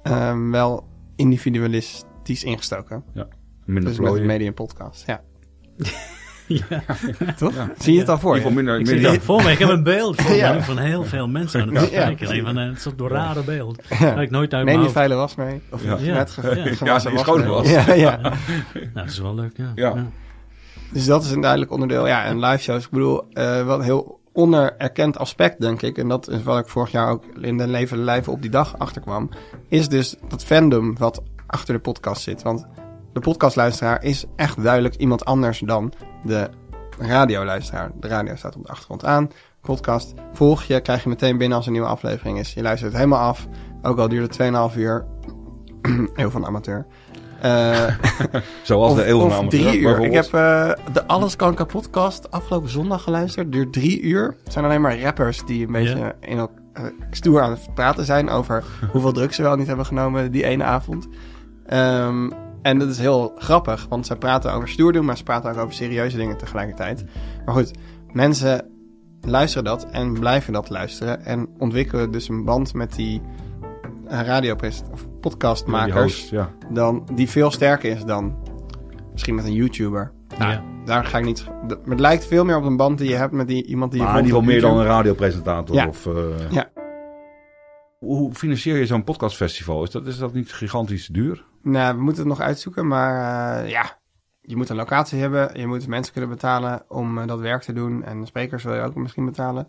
ehm, 0.03 0.51
wel 0.51 0.89
individualistisch 1.17 2.45
ingestoken. 2.45 3.05
Minder 3.15 3.25
Dus 3.65 3.75
met 3.85 3.87
een 3.99 4.05
plooien. 4.05 4.27
medium 4.27 4.55
podcast, 4.55 5.07
ja. 5.07 5.21
Ja. 6.47 6.65
Toch? 7.37 7.55
Ja. 7.55 7.71
Zie 7.79 7.93
je 7.93 7.99
het 7.99 8.09
al 8.09 8.19
voor 8.19 8.39
je? 8.41 8.51
minder... 8.51 8.79
Ik 8.79 8.87
zie 8.87 8.95
minder 8.95 9.13
het 9.13 9.23
voor 9.23 9.43
me. 9.43 9.51
Ik 9.51 9.59
heb 9.59 9.69
een 9.69 9.83
beeld 9.83 10.21
voor 10.21 10.35
Ja. 10.45 10.61
van 10.63 10.79
heel 10.79 11.05
veel 11.05 11.29
mensen 11.29 11.61
aan 11.63 11.75
het 11.75 11.91
Ja. 11.91 12.05
kijken. 12.05 12.35
Een 12.37 12.45
van 12.45 12.57
een 12.57 12.77
soort 12.77 13.01
rare 13.01 13.43
beeld. 13.43 13.83
Ja. 13.99 14.11
Dat 14.15 14.23
ik 14.23 14.31
nooit 14.31 14.55
uit 14.55 14.65
Neem 14.65 14.83
je 14.83 14.89
vuile 14.91 15.15
was 15.15 15.35
mee. 15.35 15.63
Of 15.71 15.85
Ja. 15.85 15.97
Ja. 15.99 16.15
net 16.15 16.31
ge- 16.31 16.43
Ja. 16.43 16.75
gewassen 16.75 17.13
Ja, 17.13 17.35
mee. 17.37 17.47
was. 17.47 17.71
Ja, 17.71 17.93
ja. 17.93 18.17
Nou, 18.17 18.35
dat 18.95 19.05
is 19.07 19.19
wel 19.19 19.35
leuk, 19.35 19.57
ja. 19.75 20.09
Dus 20.95 21.05
dat 21.05 21.25
is 21.25 21.31
een 21.31 21.41
duidelijk 21.41 21.71
onderdeel. 21.71 22.07
Ja, 22.07 22.25
en 22.25 22.39
live 22.39 22.63
shows. 22.63 22.85
Ik 22.85 22.91
bedoel, 22.91 23.25
eh 23.33 23.67
wat 23.67 23.79
een 23.79 23.85
heel 23.85 24.21
ondererkend 24.33 25.19
aspect, 25.19 25.61
denk 25.61 25.83
ik. 25.83 25.99
En 25.99 26.09
dat 26.09 26.29
is 26.29 26.43
wat 26.43 26.59
ik 26.59 26.69
vorig 26.69 26.91
jaar 26.91 27.11
ook 27.11 27.25
in 27.41 27.57
de 27.57 27.67
leven 27.67 27.99
lijven 27.99 28.33
op 28.33 28.43
die 28.43 28.51
dag 28.51 28.79
achterkwam. 28.79 29.29
Is 29.69 29.89
dus 29.89 30.17
dat 30.29 30.45
fandom 30.45 30.99
wat 30.99 31.23
achter 31.47 31.75
de 31.75 31.81
podcast 31.81 32.23
zit. 32.23 32.43
Want 32.43 32.67
de 33.13 33.21
podcastluisteraar 33.21 34.03
is 34.03 34.25
echt 34.37 34.63
duidelijk 34.63 34.95
iemand 34.95 35.25
anders 35.25 35.59
dan 35.59 35.93
de 36.25 36.51
radioluisteraar. 36.99 37.91
De 38.01 38.09
radio 38.09 38.37
staat 38.37 38.57
op 38.57 38.63
de 38.63 38.69
achtergrond 38.69 39.05
aan. 39.05 39.31
Podcast 39.61 40.15
volg 40.33 40.63
je, 40.63 40.81
krijg 40.81 41.03
je 41.03 41.09
meteen 41.09 41.39
binnen 41.39 41.57
als 41.57 41.67
een 41.67 41.73
nieuwe 41.73 41.89
aflevering 41.89 42.39
is. 42.39 42.55
Je 42.55 42.63
luistert 42.63 42.93
het 42.93 43.01
helemaal 43.01 43.29
af. 43.29 43.47
Ook 43.83 43.99
al 43.99 44.09
duurt 44.09 44.37
het 44.37 44.73
2,5 44.73 44.79
uur. 44.79 45.07
Heel 46.15 46.31
van 46.31 46.47
amateur. 46.47 46.87
Eh, 47.45 47.87
Zoals 48.63 48.93
of, 48.93 48.99
de 48.99 49.07
eeuw 49.07 49.19
van 49.19 49.27
of 49.27 49.33
de 49.33 49.39
amateur, 49.39 49.61
drie 49.61 49.81
uur. 49.81 50.01
Ik 50.01 50.13
heb 50.13 50.25
eh, 50.25 50.71
de 50.93 51.07
Alles 51.07 51.37
Kan 51.37 51.55
Ka 51.55 51.65
podcast 51.65 52.31
afgelopen 52.31 52.71
zondag 52.71 53.03
geluisterd. 53.03 53.53
Duurt 53.53 53.73
drie 53.73 54.01
uur. 54.01 54.37
Het 54.45 54.53
zijn 54.53 54.65
alleen 54.65 54.81
maar 54.81 55.01
rappers 55.01 55.45
die 55.45 55.67
een 55.67 55.73
beetje 55.73 56.15
in 56.21 56.39
elk, 56.39 56.51
eh, 56.73 56.85
stoer 57.11 57.43
aan 57.43 57.51
het 57.51 57.75
praten 57.75 58.05
zijn 58.05 58.29
over 58.29 58.65
hoeveel 58.93 59.13
drugs 59.13 59.37
ze 59.37 59.43
wel 59.43 59.57
niet 59.57 59.67
hebben 59.67 59.87
genomen 59.87 60.33
die 60.33 60.45
ene 60.45 60.65
avond. 60.65 61.09
Ehm, 61.67 62.31
en 62.63 62.79
dat 62.79 62.89
is 62.89 62.99
heel 62.99 63.33
grappig, 63.39 63.87
want 63.89 64.07
ze 64.07 64.17
praten 64.17 64.53
over 64.53 64.69
stoer 64.69 64.93
doen, 64.93 65.05
maar 65.05 65.17
ze 65.17 65.23
praten 65.23 65.51
ook 65.51 65.59
over 65.59 65.75
serieuze 65.75 66.17
dingen 66.17 66.37
tegelijkertijd. 66.37 67.05
Maar 67.45 67.55
goed, 67.55 67.71
mensen 68.13 68.71
luisteren 69.21 69.65
dat 69.65 69.87
en 69.91 70.13
blijven 70.13 70.53
dat 70.53 70.71
luisteren 70.71 71.25
en 71.25 71.49
ontwikkelen 71.59 72.11
dus 72.11 72.29
een 72.29 72.45
band 72.45 72.75
met 72.75 72.95
die 72.95 73.23
eh, 74.09 74.21
die 75.33 75.33
podcastmakers 75.33 76.03
host, 76.21 76.31
ja. 76.31 76.51
dan, 76.71 77.09
die 77.15 77.29
veel 77.29 77.51
sterker 77.51 77.91
is 77.91 78.05
dan 78.05 78.37
misschien 79.13 79.35
met 79.35 79.45
een 79.45 79.53
YouTuber. 79.53 80.13
Nou, 80.39 80.53
Ja. 80.53 80.63
daar 80.85 81.05
ga 81.05 81.19
ik 81.19 81.25
niet. 81.25 81.47
Het 81.89 82.01
lijkt 82.01 82.27
veel 82.27 82.45
meer 82.45 82.57
op 82.57 82.65
een 82.65 82.77
band 82.77 82.99
die 82.99 83.09
je 83.09 83.17
hebt 83.17 83.33
met 83.33 83.49
die, 83.49 83.65
iemand 83.67 83.91
die 83.93 84.01
je 84.01 84.07
Maar 84.07 84.17
ieder 84.17 84.31
geval 84.35 84.49
op 84.49 84.53
meer 84.53 84.61
dan 84.61 84.79
een 84.79 84.87
radiopresentator. 84.87 85.77
Ja. 85.77 85.89
Of, 85.89 86.07
eh, 86.07 86.51
Ja. 86.51 86.71
Hoe 87.99 88.35
financier 88.35 88.77
je 88.77 88.87
zo'n 88.87 89.05
podcastfestival? 89.05 89.83
Is 89.83 89.91
dat, 89.91 90.07
is 90.07 90.19
dat 90.19 90.33
niet 90.33 90.53
gigantisch 90.53 91.07
duur? 91.07 91.45
Nou, 91.63 91.97
we 91.97 92.03
moeten 92.03 92.23
het 92.23 92.39
nog 92.39 92.41
uitzoeken, 92.41 92.87
maar 92.87 93.15
eh, 93.63 93.71
ja, 93.71 93.99
je 94.41 94.57
moet 94.57 94.69
een 94.69 94.77
locatie 94.77 95.21
hebben. 95.21 95.59
Je 95.61 95.67
moet 95.67 95.87
mensen 95.87 96.13
kunnen 96.13 96.31
betalen 96.31 96.85
om 96.89 97.19
eh, 97.19 97.27
dat 97.27 97.41
werk 97.41 97.63
te 97.63 97.73
doen. 97.73 98.03
En 98.03 98.21
de 98.21 98.27
sprekers 98.27 98.65
wil 98.65 98.75
je 98.75 98.81
ook 98.81 98.95
misschien 98.95 99.25
betalen. 99.25 99.69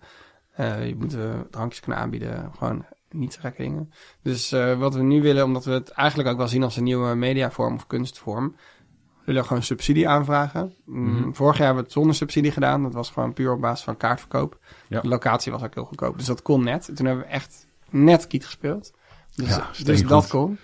Eh, 0.52 0.88
je 0.88 0.96
moet 0.96 1.18
drankjes 1.50 1.80
kunnen 1.80 2.00
aanbieden, 2.00 2.52
gewoon 2.58 2.86
niet 3.18 3.38
gekke 3.42 3.62
dingen. 3.62 3.92
Dus 4.22 4.52
eh, 4.52 4.78
wat 4.78 4.94
we 4.96 5.02
nu 5.04 5.22
willen, 5.22 5.44
omdat 5.44 5.66
we 5.66 5.72
het 5.72 5.90
eigenlijk 5.90 6.30
ook 6.30 6.38
wel 6.38 6.48
zien 6.48 6.64
als 6.64 6.76
een 6.78 6.84
nieuwe 6.84 7.16
mediavorm 7.16 7.76
of 7.76 7.88
kunstvorm, 7.88 8.56
willen 9.26 9.42
we 9.42 9.48
gewoon 9.48 9.64
subsidie 9.64 10.10
aanvragen. 10.10 10.74
Mm, 10.86 11.04
Mhm. 11.20 11.32
Vorig 11.34 11.58
jaar 11.58 11.66
hebben 11.66 11.76
we 11.84 11.90
het 11.90 11.98
zonder 11.98 12.16
subsidie 12.16 12.52
gedaan. 12.52 12.84
Dat 12.84 12.94
was 12.94 13.10
gewoon 13.10 13.34
puur 13.34 13.52
op 13.54 13.62
basis 13.62 13.86
van 13.86 13.98
kaartverkoop. 13.98 14.60
Ja. 14.88 15.02
De 15.02 15.08
locatie 15.08 15.52
was 15.52 15.64
ook 15.64 15.74
heel 15.74 15.86
goedkoop, 15.86 16.18
dus 16.18 16.28
dat 16.28 16.42
kon 16.42 16.64
net. 16.64 16.92
Toen 16.96 17.06
hebben 17.06 17.26
we 17.26 17.32
echt 17.32 17.68
net 17.90 18.28
kiet 18.28 18.46
gespeeld. 18.46 18.94
Dus, 19.36 19.50
Ja, 19.50 19.70
dus 19.84 20.04
dat 20.08 20.28
kon. 20.28 20.58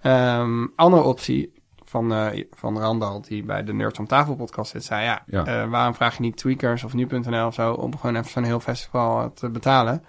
Ehm, 0.00 0.66
andere 0.76 1.02
optie 1.02 1.52
van, 1.84 2.12
eh, 2.12 2.44
van 2.50 2.78
Randal, 2.78 3.20
die 3.22 3.42
bij 3.44 3.64
de 3.64 3.72
Nerds 3.72 3.98
om 3.98 4.06
Tafel 4.06 4.36
podcast 4.36 4.70
zit, 4.70 4.84
zei 4.84 5.04
ja, 5.04 5.22
Ja. 5.26 5.44
eh, 5.46 5.70
waarom 5.70 5.94
vraag 5.94 6.16
je 6.16 6.22
niet 6.22 6.36
Tweakers 6.36 6.84
of 6.84 6.94
Nu.nl 6.94 7.46
of 7.46 7.54
zo 7.54 7.72
om 7.72 7.96
gewoon 7.98 8.16
even 8.16 8.30
zo'n 8.30 8.42
heel 8.44 8.60
festival 8.60 9.32
te 9.32 9.50
betalen? 9.50 10.04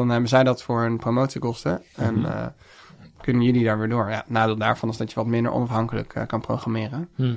Dan 0.00 0.10
hebben 0.10 0.28
zij 0.28 0.44
dat 0.44 0.62
voor 0.62 0.80
hun 0.80 0.96
promotiekosten 0.96 1.82
en 1.96 2.14
Mhm. 2.14 2.24
eh, 2.26 2.46
kunnen 3.20 3.42
jullie 3.42 3.64
daar 3.64 3.78
weer 3.78 3.88
door. 3.88 4.10
Ja, 4.10 4.24
nadeel 4.26 4.56
daarvan 4.56 4.88
is 4.88 4.96
dat 4.96 5.08
je 5.10 5.14
wat 5.16 5.26
minder 5.26 5.52
onafhankelijk 5.52 6.14
eh, 6.14 6.26
kan 6.26 6.40
programmeren. 6.40 7.08
Hm. 7.14 7.22
Ja, 7.22 7.28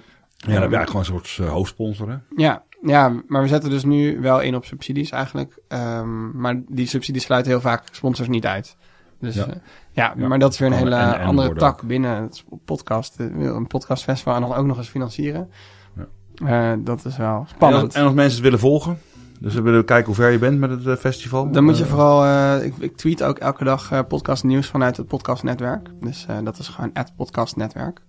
dan 0.53 0.61
heb 0.61 0.69
je 0.71 0.77
eigenlijk 0.77 0.89
gewoon 0.89 1.01
een 1.21 1.25
soort 1.27 1.47
eh, 1.47 1.53
hoofdsponsor, 1.53 2.09
hè? 2.09 2.15
Ja, 2.35 2.63
ja, 2.81 3.13
maar 3.27 3.41
we 3.41 3.47
zetten 3.47 3.69
dus 3.69 3.83
nu 3.83 4.19
wel 4.21 4.39
in 4.41 4.55
op 4.55 4.65
subsidies 4.65 5.09
eigenlijk. 5.11 5.59
Ehm, 5.67 6.39
maar 6.39 6.61
die 6.67 6.87
subsidies 6.87 7.23
sluiten 7.23 7.51
heel 7.51 7.61
vaak 7.61 7.83
sponsors 7.91 8.27
niet 8.27 8.45
uit. 8.45 8.75
Dus 9.19 9.35
Ja. 9.35 9.45
ja, 9.47 9.53
ja, 9.91 10.13
Ja. 10.17 10.27
maar 10.27 10.39
dat 10.39 10.51
is 10.53 10.59
weer 10.59 10.67
een 10.71 10.77
hele 10.77 10.95
en- 10.95 11.19
en 11.19 11.25
andere 11.25 11.47
worden 11.47 11.63
tak 11.63 11.81
ook. 11.81 11.87
binnen 11.87 12.21
het 12.21 12.43
podcast. 12.65 13.19
Een 13.19 13.67
podcastfestival 13.67 14.35
en 14.35 14.41
dan 14.41 14.53
ook 14.55 14.65
nog 14.65 14.77
eens 14.77 14.87
financieren. 14.89 15.49
Ja. 15.95 16.71
Eh, 16.71 16.77
dat 16.83 17.05
is 17.05 17.17
wel 17.17 17.39
En 17.39 17.47
spannend. 17.47 17.83
als, 17.83 17.93
en 17.93 18.03
als 18.03 18.13
mensen 18.13 18.33
het 18.33 18.43
willen 18.43 18.59
volgen, 18.59 18.99
dus 19.39 19.53
we 19.53 19.61
willen 19.61 19.85
kijken 19.85 20.05
hoe 20.05 20.15
ver 20.15 20.31
je 20.31 20.37
bent 20.39 20.59
met 20.59 20.69
het 20.69 20.85
eh, 20.85 20.95
festival. 20.95 21.51
Dan 21.51 21.63
moet 21.63 21.77
je 21.77 21.83
eh, 21.83 21.89
vooral, 21.89 22.23
eh, 22.25 22.65
ik, 22.65 22.73
ik 22.79 22.95
tweet 22.97 23.23
ook 23.23 23.37
elke 23.37 23.63
dag 23.63 23.91
eh, 23.91 23.99
podcast 24.07 24.43
nieuws 24.43 24.67
vanuit 24.67 24.97
het 24.97 25.07
podcastnetwerk. 25.07 25.87
Dus 25.99 26.25
eh, 26.29 26.37
dat 26.43 26.59
is 26.59 26.67
gewoon 26.67 26.89
het 26.93 27.11
podcastnetwerk. 27.15 27.99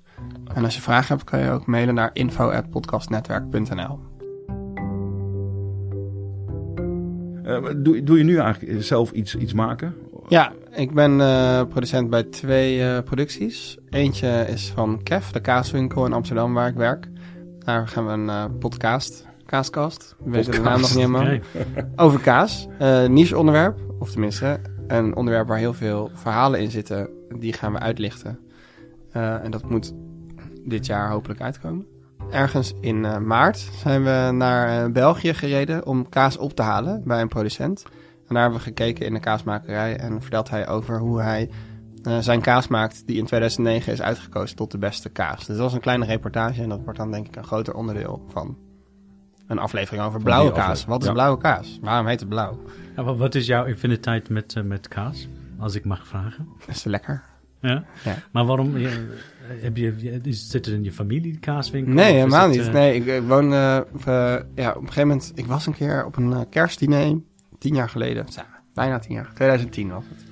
En 0.54 0.64
als 0.64 0.74
je 0.74 0.80
vragen 0.80 1.16
hebt, 1.16 1.30
kan 1.30 1.40
je 1.40 1.50
ook 1.50 1.66
mailen 1.66 1.94
naar 1.94 2.10
info.podcastnetwerk.nl. 2.12 3.98
eh, 7.44 7.56
doe, 7.76 8.02
doe 8.02 8.18
je 8.18 8.24
nu 8.24 8.36
eigenlijk 8.36 8.82
zelf 8.82 9.10
iets, 9.10 9.36
iets 9.36 9.52
maken? 9.52 9.94
Ja, 10.28 10.52
ik 10.70 10.94
ben 10.94 11.20
eh, 11.20 11.62
producent 11.68 12.10
bij 12.10 12.22
twee 12.22 12.82
eh, 12.82 13.02
producties. 13.02 13.78
Eentje 13.88 14.44
is 14.48 14.72
van 14.74 15.00
Kev, 15.02 15.30
de 15.30 15.40
kaaswinkel 15.40 16.06
in 16.06 16.12
Amsterdam 16.12 16.54
waar 16.54 16.68
ik 16.68 16.74
werk. 16.74 17.08
Daar 17.58 17.88
gaan 17.88 18.06
we 18.06 18.12
een 18.12 18.28
eh, 18.28 18.44
podcast, 18.58 19.26
kaaskast, 19.50 20.16
we 20.24 20.30
weten 20.30 20.52
de 20.52 20.60
naam 20.60 20.80
nog 20.80 20.94
niet 20.94 21.06
helemaal, 21.06 21.38
over 21.96 22.20
kaas. 22.20 22.68
Eh 22.78 23.06
niche 23.06 23.38
onderwerp, 23.38 23.78
of 23.98 24.10
tenminste 24.10 24.60
een 24.86 25.16
onderwerp 25.16 25.48
waar 25.48 25.58
heel 25.58 25.74
veel 25.74 26.10
verhalen 26.14 26.60
in 26.60 26.70
zitten. 26.70 27.08
Die 27.38 27.52
gaan 27.52 27.72
we 27.72 27.78
uitlichten. 27.78 28.38
Eh, 29.12 29.44
en 29.44 29.50
dat 29.50 29.70
moet 29.70 29.92
dit 30.64 30.86
jaar 30.86 31.10
hopelijk 31.10 31.40
uitkomen. 31.40 31.86
Ergens 32.30 32.74
in 32.80 33.04
eh, 33.04 33.18
maart 33.18 33.58
zijn 33.58 34.04
we 34.04 34.30
naar 34.32 34.84
eh, 34.84 34.92
België 34.92 35.34
gereden 35.34 35.86
om 35.86 36.08
kaas 36.08 36.36
op 36.36 36.54
te 36.54 36.62
halen 36.62 37.02
bij 37.04 37.20
een 37.20 37.28
producent. 37.28 37.82
En 38.28 38.34
daar 38.34 38.42
hebben 38.42 38.58
we 38.58 38.66
gekeken 38.66 39.06
in 39.06 39.14
de 39.14 39.20
kaasmakerij 39.20 39.96
en 39.96 40.20
vertelt 40.20 40.50
hij 40.50 40.68
over 40.68 40.98
hoe 40.98 41.20
hij 41.20 41.50
eh, 42.02 42.18
zijn 42.18 42.40
kaas 42.40 42.68
maakt 42.68 43.06
die 43.06 43.16
in 43.16 43.24
2009 43.24 43.92
is 43.92 44.02
uitgekozen 44.02 44.56
tot 44.56 44.70
de 44.70 44.78
beste 44.78 45.08
kaas. 45.08 45.38
Dus 45.38 45.46
dat 45.46 45.58
was 45.58 45.72
een 45.72 45.80
kleine 45.80 46.04
reportage 46.04 46.62
en 46.62 46.68
dat 46.68 46.80
wordt 46.84 46.98
dan 46.98 47.10
denk 47.10 47.26
ik 47.26 47.36
een 47.36 47.44
groter 47.44 47.74
onderdeel 47.74 48.24
van 48.28 48.56
een 49.50 49.58
aflevering 49.58 50.04
over 50.04 50.22
blauwe 50.22 50.52
kaas. 50.52 50.84
Wat 50.84 51.00
is 51.00 51.06
ja. 51.06 51.12
blauwe 51.12 51.38
kaas? 51.38 51.78
Waarom 51.82 52.06
heet 52.06 52.20
het 52.20 52.28
blauw? 52.28 52.58
Ja, 52.96 53.02
wa- 53.02 53.14
wat 53.14 53.34
is 53.34 53.46
jouw 53.46 53.66
affiniteit 53.72 54.28
met, 54.28 54.54
eh, 54.56 54.62
met 54.62 54.88
kaas? 54.88 55.28
Als 55.58 55.74
ik 55.74 55.84
mag 55.84 56.06
vragen. 56.06 56.48
Is 56.66 56.76
het 56.76 56.84
lekker? 56.84 57.22
Ja? 57.60 57.84
Ja. 58.04 58.14
Maar 58.32 58.44
waarom? 58.46 58.74
heb 59.60 59.76
je, 59.76 60.20
is- 60.22 60.48
zit 60.50 60.66
er 60.66 60.72
in 60.72 60.84
je 60.84 60.92
familie, 60.92 61.20
die 61.32 61.38
kaaswinkel? 61.40 61.92
Nee, 61.94 62.08
is 62.12 62.18
helemaal 62.18 62.48
het, 62.48 62.56
niet. 62.56 62.66
eh, 62.66 62.72
Nee, 62.72 62.94
ik, 62.94 63.06
ik 63.06 63.22
woon... 63.28 63.44
eh, 63.52 63.80
ja, 64.54 64.70
op 64.70 64.80
een 64.82 64.86
gegeven 64.86 65.08
moment... 65.08 65.32
Ik 65.34 65.46
was 65.46 65.66
een 65.66 65.74
keer 65.74 66.04
op 66.04 66.16
een 66.16 66.48
kerstdiner. 66.48 67.18
Tien 67.58 67.74
jaar 67.74 67.88
geleden. 67.88 68.26
Ja, 68.28 68.46
bijna 68.74 68.98
tien 68.98 69.14
jaar. 69.14 69.30
2010 69.34 69.88
was 69.90 70.04
het. 70.08 70.24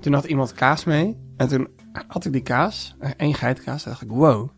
Toen 0.00 0.12
had 0.12 0.24
iemand 0.24 0.52
kaas 0.52 0.84
mee. 0.84 1.16
En 1.36 1.48
toen 1.48 1.68
had 2.06 2.24
ik 2.24 2.32
die 2.32 2.42
kaas. 2.42 2.96
één 3.16 3.34
geitenkaas. 3.34 3.82
Toen 3.82 3.92
dacht 3.92 4.04
ik, 4.04 4.10
wow. 4.10 4.48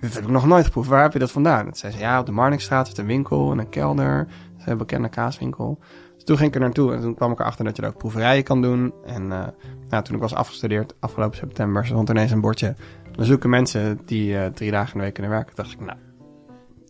Dit 0.00 0.14
heb 0.14 0.22
ik 0.22 0.30
nog 0.30 0.46
nooit 0.46 0.64
geproefd. 0.64 0.88
Waar 0.88 1.02
heb 1.02 1.12
je 1.12 1.18
dat 1.18 1.30
vandaan? 1.30 1.64
Toen 1.64 1.74
zei 1.74 1.92
ze, 1.92 1.98
ja, 1.98 2.20
op 2.20 2.26
de 2.26 2.32
Marnixstraat 2.32 2.88
is 2.88 2.96
een 2.96 3.06
winkel 3.06 3.52
en 3.52 3.58
een 3.58 3.68
kelder. 3.68 4.26
Dat 4.52 4.66
is 4.66 4.72
een 4.72 4.78
bekende 4.78 5.08
kaaswinkel. 5.08 5.78
Dus 6.14 6.24
toen 6.24 6.36
ging 6.36 6.48
ik 6.48 6.54
er 6.54 6.60
naartoe. 6.60 6.94
En 6.94 7.00
toen 7.00 7.14
kwam 7.14 7.32
ik 7.32 7.40
erachter 7.40 7.64
dat 7.64 7.76
je 7.76 7.82
er 7.82 7.88
ook 7.88 7.98
proeverijen 7.98 8.44
kan 8.44 8.62
doen. 8.62 8.92
En 9.06 9.32
eh, 9.32 9.46
nou, 9.88 10.04
toen 10.04 10.14
ik 10.14 10.20
was 10.20 10.34
afgestudeerd, 10.34 10.94
afgelopen 11.00 11.36
september, 11.36 11.86
stond 11.86 12.08
ineens 12.08 12.30
een 12.30 12.40
bordje. 12.40 12.74
We 13.12 13.24
zoeken 13.24 13.50
mensen 13.50 14.00
die 14.04 14.38
eh, 14.38 14.46
drie 14.46 14.70
dagen 14.70 14.92
in 14.92 14.98
de 14.98 15.04
week 15.04 15.14
kunnen 15.14 15.32
werken. 15.32 15.54
Toen 15.54 15.64
dacht 15.64 15.76
ik, 15.80 15.86
nou, 15.86 15.98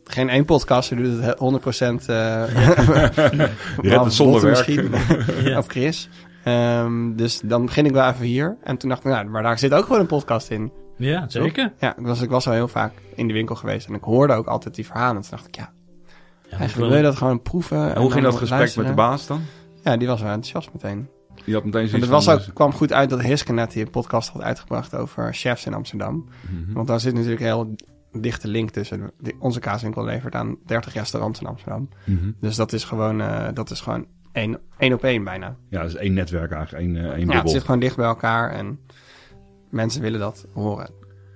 geen 0.04 0.28
één 0.28 0.44
podcaster 0.44 0.96
doet 0.96 1.22
het 1.22 1.36
100% 1.36 2.06
eh 2.06 2.06
Je 3.82 3.88
hebt 3.88 4.04
het 4.04 4.12
zonder 4.12 4.48
misschien. 4.48 4.90
Ja. 5.42 5.58
of 5.58 5.66
Chris. 5.66 6.08
Ehm, 6.44 7.16
dus 7.16 7.40
dan 7.44 7.64
begin 7.64 7.86
ik 7.86 7.92
wel 7.92 8.08
even 8.08 8.26
hier. 8.26 8.56
En 8.62 8.76
toen 8.76 8.88
dacht 8.88 9.04
ik, 9.04 9.10
nou, 9.10 9.24
maar 9.24 9.42
daar 9.42 9.58
zit 9.58 9.74
ook 9.74 9.84
gewoon 9.84 10.00
een 10.00 10.06
podcast 10.06 10.50
in. 10.50 10.72
Ja, 11.00 11.28
zeker. 11.28 11.72
Ja, 11.80 11.96
ik 11.98 12.06
was, 12.06 12.20
ik 12.20 12.30
was 12.30 12.46
al 12.46 12.52
heel 12.52 12.68
vaak 12.68 12.92
in 13.14 13.26
de 13.26 13.32
winkel 13.32 13.54
geweest. 13.54 13.86
En 13.88 13.94
ik 13.94 14.02
hoorde 14.02 14.32
ook 14.32 14.46
altijd 14.46 14.74
die 14.74 14.86
verhalen. 14.86 15.16
En 15.16 15.20
toen 15.22 15.30
dacht 15.30 15.46
ik, 15.46 15.56
ja, 15.56 15.72
Ja, 16.50 16.56
eigenlijk 16.58 16.88
wil 16.88 16.96
je 16.98 17.04
dat 17.04 17.16
gewoon 17.16 17.42
proeven. 17.42 17.82
En 17.88 17.94
en 17.94 18.00
hoe 18.00 18.10
ging 18.10 18.24
dat 18.24 18.34
gesprek 18.36 18.58
luisteren. 18.58 18.86
met 18.88 18.96
de 18.96 19.02
baas 19.02 19.26
dan? 19.26 19.40
Ja, 19.84 19.96
die 19.96 20.06
was 20.08 20.20
wel 20.20 20.30
enthousiast 20.32 20.70
meteen. 20.72 21.08
Die 21.44 21.54
had 21.54 21.64
meteen 21.64 21.88
En 21.92 22.00
het 22.00 22.08
was 22.08 22.28
ook, 22.28 22.40
kwam 22.54 22.72
goed 22.72 22.92
uit 22.92 23.10
dat 23.10 23.22
Hiske 23.22 23.52
net 23.52 23.72
die 23.72 23.84
een 23.84 23.90
podcast 23.90 24.28
had 24.30 24.42
uitgebracht 24.42 24.94
over 24.94 25.34
chefs 25.34 25.66
in 25.66 25.74
Amsterdam. 25.74 26.28
Mhm. 26.50 26.72
Want 26.72 26.86
daar 26.88 27.00
zit 27.00 27.14
natuurlijk 27.14 27.40
een 27.40 27.46
heel 27.46 27.74
dichte 28.12 28.48
link 28.48 28.70
tussen. 28.70 29.10
Die- 29.20 29.36
Onze 29.38 29.60
kaaswinkel 29.60 30.04
levert 30.04 30.34
aan 30.34 30.56
30 30.66 30.92
restaurants 30.94 31.40
in 31.40 31.46
Amsterdam. 31.46 31.88
Mhm. 32.04 32.30
Dus 32.40 32.56
dat 32.56 32.72
is 32.72 32.84
gewoon, 32.84 33.20
eh, 33.20 33.48
dat 33.54 33.70
is 33.70 33.80
gewoon 33.80 34.06
één, 34.32 34.58
één 34.78 34.92
op 34.92 35.04
één 35.04 35.24
bijna. 35.24 35.56
Ja, 35.68 35.80
dat 35.80 35.88
is 35.90 35.96
één 35.96 36.12
netwerk 36.12 36.52
eigenlijk, 36.52 36.84
één, 36.84 37.14
één 37.14 37.28
Ja, 37.28 37.40
het 37.40 37.50
zit 37.50 37.64
gewoon 37.64 37.80
dicht 37.80 37.96
bij 37.96 38.06
elkaar 38.06 38.50
en 38.50 38.78
mensen 39.70 40.02
willen 40.02 40.20
dat 40.20 40.46
horen. 40.52 40.90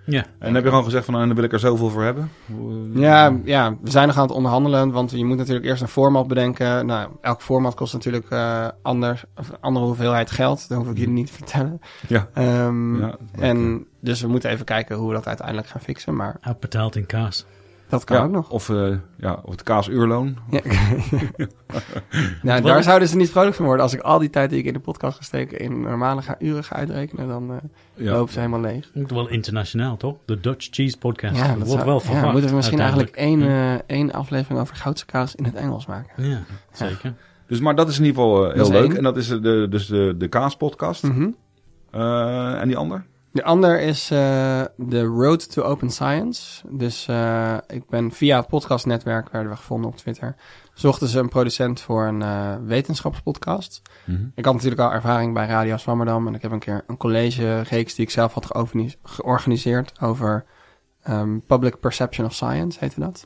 Ja. 0.06 0.24
En 0.38 0.54
heb 0.54 0.62
je 0.62 0.68
gewoon 0.68 0.84
gezegd 0.84 1.04
van, 1.04 1.14
nou, 1.14 1.26
daar 1.26 1.34
wil 1.34 1.44
ik 1.44 1.52
er 1.52 1.58
zoveel 1.58 1.90
voor 1.90 2.02
hebben? 2.02 2.30
Eh, 2.48 3.00
Ja, 3.00 3.36
ja, 3.44 3.76
we 3.82 3.90
zijn 3.90 4.06
nog 4.06 4.16
aan 4.16 4.22
het 4.26 4.36
onderhandelen, 4.36 4.90
want 4.90 5.10
je 5.10 5.24
moet 5.24 5.36
natuurlijk 5.36 5.66
eerst 5.66 5.82
een 5.82 5.88
format 5.88 6.26
bedenken. 6.26 6.86
Nou, 6.86 7.10
elk 7.20 7.42
format 7.42 7.74
kost 7.74 7.92
natuurlijk 7.92 8.30
eh 8.30 8.68
anders, 8.82 9.24
of 9.36 9.48
een 9.48 9.60
andere 9.60 9.86
hoeveelheid 9.86 10.30
geld. 10.30 10.68
Dat 10.68 10.78
hoef 10.78 10.90
ik 10.90 10.96
jullie 10.96 11.12
niet 11.12 11.26
te 11.26 11.32
vertellen. 11.32 11.80
Ja. 12.08 12.28
Ehm, 12.34 13.00
Ja, 13.00 13.16
en 13.38 13.86
dus 14.00 14.20
we 14.20 14.28
moeten 14.28 14.50
even 14.50 14.64
kijken 14.64 14.96
hoe 14.96 15.08
we 15.08 15.14
dat 15.14 15.26
uiteindelijk 15.26 15.66
gaan 15.68 15.80
fixen, 15.80 16.16
maar 16.16 16.36
Uitbetaald 16.40 16.96
in 16.96 17.06
kaas. 17.06 17.46
Dat 17.88 18.04
kan 18.04 18.16
Ja, 18.16 18.22
ook 18.24 18.30
nog. 18.30 18.50
Of, 18.50 18.68
eh, 18.70 18.96
ja, 19.16 19.40
of 19.44 19.50
het 19.50 19.62
kaasurloon. 19.62 20.36
Ja. 20.50 20.60
nou, 22.42 22.62
daar 22.62 22.82
zouden 22.82 23.08
ze 23.08 23.16
niet 23.16 23.30
vrolijk 23.30 23.54
van 23.56 23.64
worden. 23.64 23.82
Als 23.82 23.94
ik 23.94 24.00
al 24.00 24.18
die 24.18 24.30
tijd 24.30 24.50
die 24.50 24.58
ik 24.58 24.64
in 24.64 24.72
de 24.72 24.78
podcast 24.78 25.16
ga 25.16 25.22
steken 25.22 25.58
in 25.58 25.80
normale 25.80 26.22
ga, 26.22 26.36
uren 26.38 26.64
ga 26.64 26.74
uitrekenen, 26.76 27.28
dan 27.28 27.50
eh, 27.50 27.56
Ja. 27.94 28.12
lopen 28.12 28.32
ze 28.32 28.38
helemaal 28.38 28.60
leeg. 28.60 28.90
Moet 28.94 29.10
wel 29.10 29.28
internationaal, 29.28 29.96
toch? 29.96 30.16
De 30.24 30.40
Dutch 30.40 30.68
Cheese 30.70 30.98
Podcast. 30.98 31.36
Ja, 31.36 31.40
dat 31.40 31.48
dat 31.48 31.56
wordt 31.56 31.72
zou- 31.72 31.84
wel 31.84 32.00
verwacht. 32.00 32.24
ja, 32.24 32.30
moeten 32.32 32.50
we 32.50 32.56
misschien 32.56 32.80
eigenlijk 32.80 33.10
één, 33.10 33.42
eh, 33.42 33.74
één 33.86 34.12
aflevering 34.12 34.60
over 34.60 34.76
goudse 34.76 35.06
kaas 35.06 35.34
in 35.34 35.44
het 35.44 35.54
Engels 35.54 35.86
maken. 35.86 36.28
Ja, 36.28 36.42
zeker. 36.72 37.14
Dus, 37.46 37.60
maar 37.60 37.74
dat 37.74 37.88
is 37.88 37.98
in 37.98 38.04
ieder 38.04 38.22
geval 38.22 38.50
heel 38.52 38.70
leuk. 38.70 38.82
één. 38.88 38.96
En 38.96 39.02
dat 39.02 39.16
is 39.16 39.28
de, 39.28 39.66
dus 39.70 39.86
de, 39.86 40.14
de 40.18 40.28
kaaspodcast. 40.28 41.04
Eh, 41.90 42.60
en 42.60 42.68
die 42.68 42.76
ander? 42.76 43.04
De 43.34 43.44
ander 43.44 43.80
is 43.80 44.10
eh 44.10 44.62
de 44.76 45.02
Road 45.02 45.52
to 45.52 45.62
Open 45.62 45.90
Science. 45.90 46.62
Dus 46.70 47.08
eh, 47.08 47.56
ik 47.66 47.88
ben 47.88 48.12
via 48.12 48.36
het 48.36 48.46
podcastnetwerk, 48.46 49.30
werden 49.30 49.50
we 49.50 49.56
gevonden 49.56 49.90
op 49.90 49.96
Twitter, 49.96 50.36
zochten 50.74 51.08
ze 51.08 51.18
een 51.18 51.28
producent 51.28 51.80
voor 51.80 52.06
een 52.06 52.22
eh, 52.22 52.56
wetenschapspodcast. 52.64 53.82
Ik 54.34 54.44
had 54.44 54.54
natuurlijk 54.54 54.80
al 54.80 54.92
ervaring 54.92 55.34
bij 55.34 55.46
Radio 55.46 55.76
Swammerdam 55.76 56.26
en 56.26 56.34
ik 56.34 56.42
heb 56.42 56.50
een 56.50 56.58
keer 56.58 56.84
een 56.86 56.96
college 56.96 57.60
reeks 57.60 57.94
die 57.94 58.04
ik 58.04 58.10
zelf 58.10 58.34
had 58.34 58.46
georganis- 58.46 58.96
georganiseerd 59.02 60.00
over 60.00 60.44
ehm, 61.02 61.38
Public 61.46 61.80
Perception 61.80 62.26
of 62.26 62.34
Science, 62.34 62.78
heette 62.80 63.00
dat. 63.00 63.24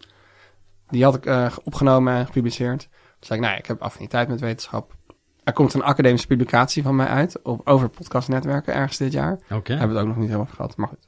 Die 0.89 1.05
had 1.05 1.15
ik 1.15 1.27
eh, 1.27 1.53
opgenomen 1.65 2.15
en 2.15 2.27
gepubliceerd. 2.27 2.81
Toen 2.81 2.91
zei 3.21 3.39
ik, 3.39 3.45
nou, 3.45 3.59
ik 3.59 3.67
heb 3.67 3.83
affiniteit 3.83 4.29
met 4.29 4.41
wetenschap. 4.41 4.97
Er 5.49 5.55
komt 5.55 5.75
een 5.75 5.83
academische 5.83 6.27
publicatie 6.27 6.83
van 6.83 6.97
mij 6.97 7.07
uit 7.07 7.43
op, 7.43 7.61
over 7.69 7.89
podcastnetwerken 7.89 8.75
ergens 8.75 8.97
dit 8.97 9.13
jaar. 9.13 9.39
Oké. 9.51 9.73
Hebben 9.73 9.89
we 9.89 9.95
het 9.95 10.03
ook 10.03 10.07
nog 10.09 10.17
niet 10.17 10.27
helemaal 10.31 10.53
gehad, 10.55 10.77
maar 10.77 10.89
goed. 10.89 11.07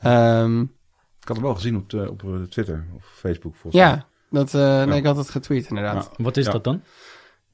Ehm, 0.00 0.60
Ik 1.20 1.28
had 1.32 1.36
het 1.36 1.40
wel 1.46 1.54
gezien 1.54 1.76
op, 1.76 1.90
de, 1.90 2.10
op 2.10 2.22
eh, 2.22 2.30
Twitter 2.50 2.86
of 2.96 3.04
Facebook 3.14 3.54
volgens 3.56 3.82
mij. 3.82 3.92
ja, 3.92 4.06
dat, 4.30 4.54
eh, 4.54 4.84
nee, 4.84 4.98
ik 4.98 5.04
had 5.06 5.16
het 5.16 5.30
getweet 5.30 5.68
inderdaad. 5.68 6.10
Wat 6.16 6.36
is 6.36 6.46
Ja. 6.46 6.52
dat 6.52 6.64
dan? 6.64 6.82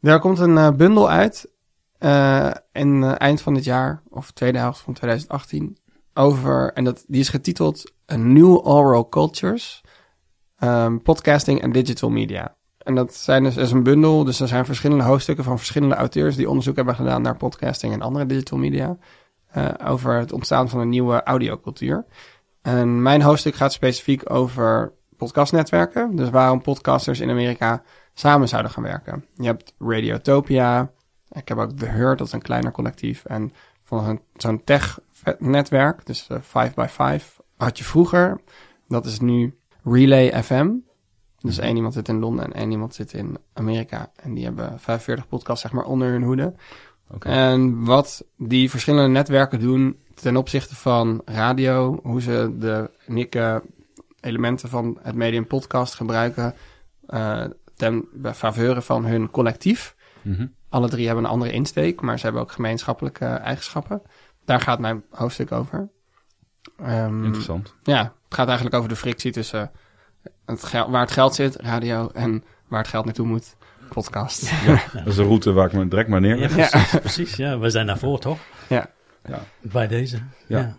Daar 0.00 0.20
komt 0.20 0.38
een 0.38 0.58
eh, 0.58 0.70
bundel 0.70 1.10
uit 1.10 1.50
eh 1.98 2.50
in 2.72 3.02
eh, 3.02 3.14
eind 3.18 3.40
van 3.40 3.54
dit 3.54 3.64
jaar, 3.64 4.02
of 4.08 4.30
tweede 4.30 4.58
helft 4.58 4.80
van 4.80 4.94
2018. 4.94 5.76
over, 6.14 6.72
en 6.72 6.84
dat, 6.84 7.04
die 7.06 7.20
is 7.20 7.28
getiteld 7.28 7.92
A 8.12 8.16
New 8.16 8.66
Oral 8.66 9.08
Cultures, 9.08 9.80
ehm, 10.58 10.98
Podcasting 10.98 11.60
en 11.62 11.72
Digital 11.72 12.10
Media. 12.10 12.56
En 12.82 12.94
dat 12.94 13.14
zijn 13.14 13.42
dus, 13.42 13.56
is 13.56 13.70
een 13.70 13.82
bundel, 13.82 14.24
dus 14.24 14.40
er 14.40 14.48
zijn 14.48 14.64
verschillende 14.64 15.04
hoofdstukken 15.04 15.44
van 15.44 15.56
verschillende 15.58 15.94
auteurs 15.94 16.36
die 16.36 16.48
onderzoek 16.48 16.76
hebben 16.76 16.94
gedaan 16.94 17.22
naar 17.22 17.36
podcasting 17.36 17.92
en 17.92 18.02
andere 18.02 18.26
digital 18.26 18.58
media. 18.58 18.96
eh, 19.52 19.68
over 19.84 20.18
het 20.18 20.32
ontstaan 20.32 20.68
van 20.68 20.80
een 20.80 20.88
nieuwe 20.88 21.22
audiocultuur. 21.22 22.04
En 22.62 23.02
mijn 23.02 23.22
hoofdstuk 23.22 23.54
gaat 23.54 23.72
specifiek 23.72 24.30
over 24.30 24.92
podcastnetwerken. 25.16 26.16
Dus 26.16 26.30
waarom 26.30 26.62
podcasters 26.62 27.20
in 27.20 27.30
Amerika 27.30 27.82
samen 28.14 28.48
zouden 28.48 28.70
gaan 28.72 28.82
werken. 28.82 29.24
Je 29.34 29.44
hebt 29.44 29.74
Radiotopia. 29.78 30.90
Ik 31.30 31.48
heb 31.48 31.58
ook 31.58 31.72
The 31.72 31.86
Herd, 31.86 32.18
dat 32.18 32.26
is 32.26 32.32
een 32.32 32.42
kleiner 32.42 32.72
collectief. 32.72 33.24
En 33.24 33.52
van 33.84 34.20
zo'n 34.36 34.64
tech-netwerk, 34.64 36.06
dus 36.06 36.28
eh, 36.28 36.38
5x5, 36.40 37.36
had 37.56 37.78
je 37.78 37.84
vroeger. 37.84 38.40
Dat 38.88 39.06
is 39.06 39.20
nu 39.20 39.58
Relay 39.84 40.42
FM. 40.42 40.70
Dus 41.42 41.58
één 41.58 41.76
iemand 41.76 41.94
zit 41.94 42.08
in 42.08 42.18
Londen 42.18 42.44
en 42.44 42.52
één 42.52 42.70
iemand 42.70 42.94
zit 42.94 43.12
in 43.12 43.36
Amerika. 43.52 44.10
En 44.16 44.34
die 44.34 44.44
hebben 44.44 44.80
45 44.80 45.28
podcasts 45.28 45.62
zeg 45.62 45.72
maar 45.72 45.84
onder 45.84 46.10
hun 46.10 46.22
hoede. 46.22 46.54
En 47.18 47.84
wat 47.84 48.24
die 48.36 48.70
verschillende 48.70 49.08
netwerken 49.08 49.60
doen 49.60 49.96
ten 50.14 50.36
opzichte 50.36 50.74
van 50.76 51.22
radio, 51.24 52.00
hoe 52.02 52.20
ze 52.20 52.54
de 52.58 52.90
unieke 53.08 53.62
elementen 54.20 54.68
van 54.68 54.98
het 55.02 55.14
medium 55.14 55.46
podcast 55.46 55.94
gebruiken 55.94 56.54
eh, 57.06 57.44
ten 57.76 58.08
faveur 58.34 58.82
van 58.82 59.04
hun 59.04 59.30
collectief. 59.30 59.96
Mhm. 60.22 60.46
Alle 60.68 60.88
drie 60.88 61.06
hebben 61.06 61.24
een 61.24 61.30
andere 61.30 61.52
insteek, 61.52 62.00
maar 62.00 62.18
ze 62.18 62.24
hebben 62.24 62.42
ook 62.42 62.52
gemeenschappelijke 62.52 63.24
eigenschappen. 63.24 64.02
Daar 64.44 64.60
gaat 64.60 64.78
mijn 64.78 65.04
hoofdstuk 65.10 65.52
over. 65.52 65.88
Ehm, 66.76 67.24
Interessant. 67.24 67.74
ja, 67.82 68.02
het 68.24 68.34
gaat 68.34 68.46
eigenlijk 68.46 68.76
over 68.76 68.88
de 68.88 68.96
frictie 68.96 69.32
tussen 69.32 69.70
het 70.46 70.70
waar 70.72 71.00
het 71.00 71.10
geld 71.10 71.34
zit, 71.34 71.56
radio, 71.56 72.10
en 72.14 72.44
waar 72.68 72.80
het 72.80 72.88
geld 72.88 73.04
naartoe 73.04 73.26
moet, 73.26 73.56
podcast. 73.88 74.50
Dat 74.92 75.06
is 75.06 75.14
de 75.14 75.22
route 75.22 75.52
waar 75.52 75.66
ik 75.66 75.72
me 75.72 75.88
direct 75.88 76.08
maar 76.08 76.20
Ja, 76.22 76.26
neerleg. 76.34 76.50
precies, 76.70 77.00
precies. 77.00 77.36
Ja, 77.36 77.58
we 77.58 77.70
zijn 77.70 77.86
daarvoor, 77.86 78.18
toch? 78.18 78.38
Ja. 78.68 78.86
Ja. 79.28 79.40
Bij 79.60 79.86
deze. 79.88 80.18
Ja. 80.46 80.58
Ja. 80.58 80.76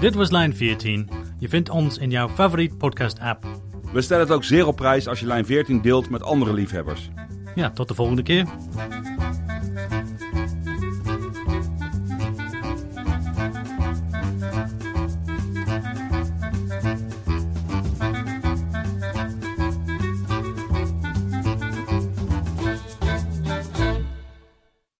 Dit 0.00 0.14
was 0.14 0.30
lijn 0.30 0.56
14. 0.56 1.08
Je 1.38 1.48
vindt 1.48 1.68
ons 1.70 1.98
in 1.98 2.10
jouw 2.10 2.28
favoriet 2.28 2.78
podcast 2.78 3.18
app. 3.18 3.46
We 3.92 4.00
stellen 4.00 4.22
het 4.24 4.32
ook 4.34 4.44
zeer 4.44 4.66
op 4.66 4.76
prijs 4.76 5.08
als 5.08 5.20
je 5.20 5.26
lijn 5.26 5.46
14 5.46 5.80
deelt 5.80 6.10
met 6.10 6.22
andere 6.22 6.52
liefhebbers. 6.52 7.10
Ja, 7.54 7.70
tot 7.70 7.88
de 7.88 7.94
volgende 7.94 8.22
keer. 8.22 8.46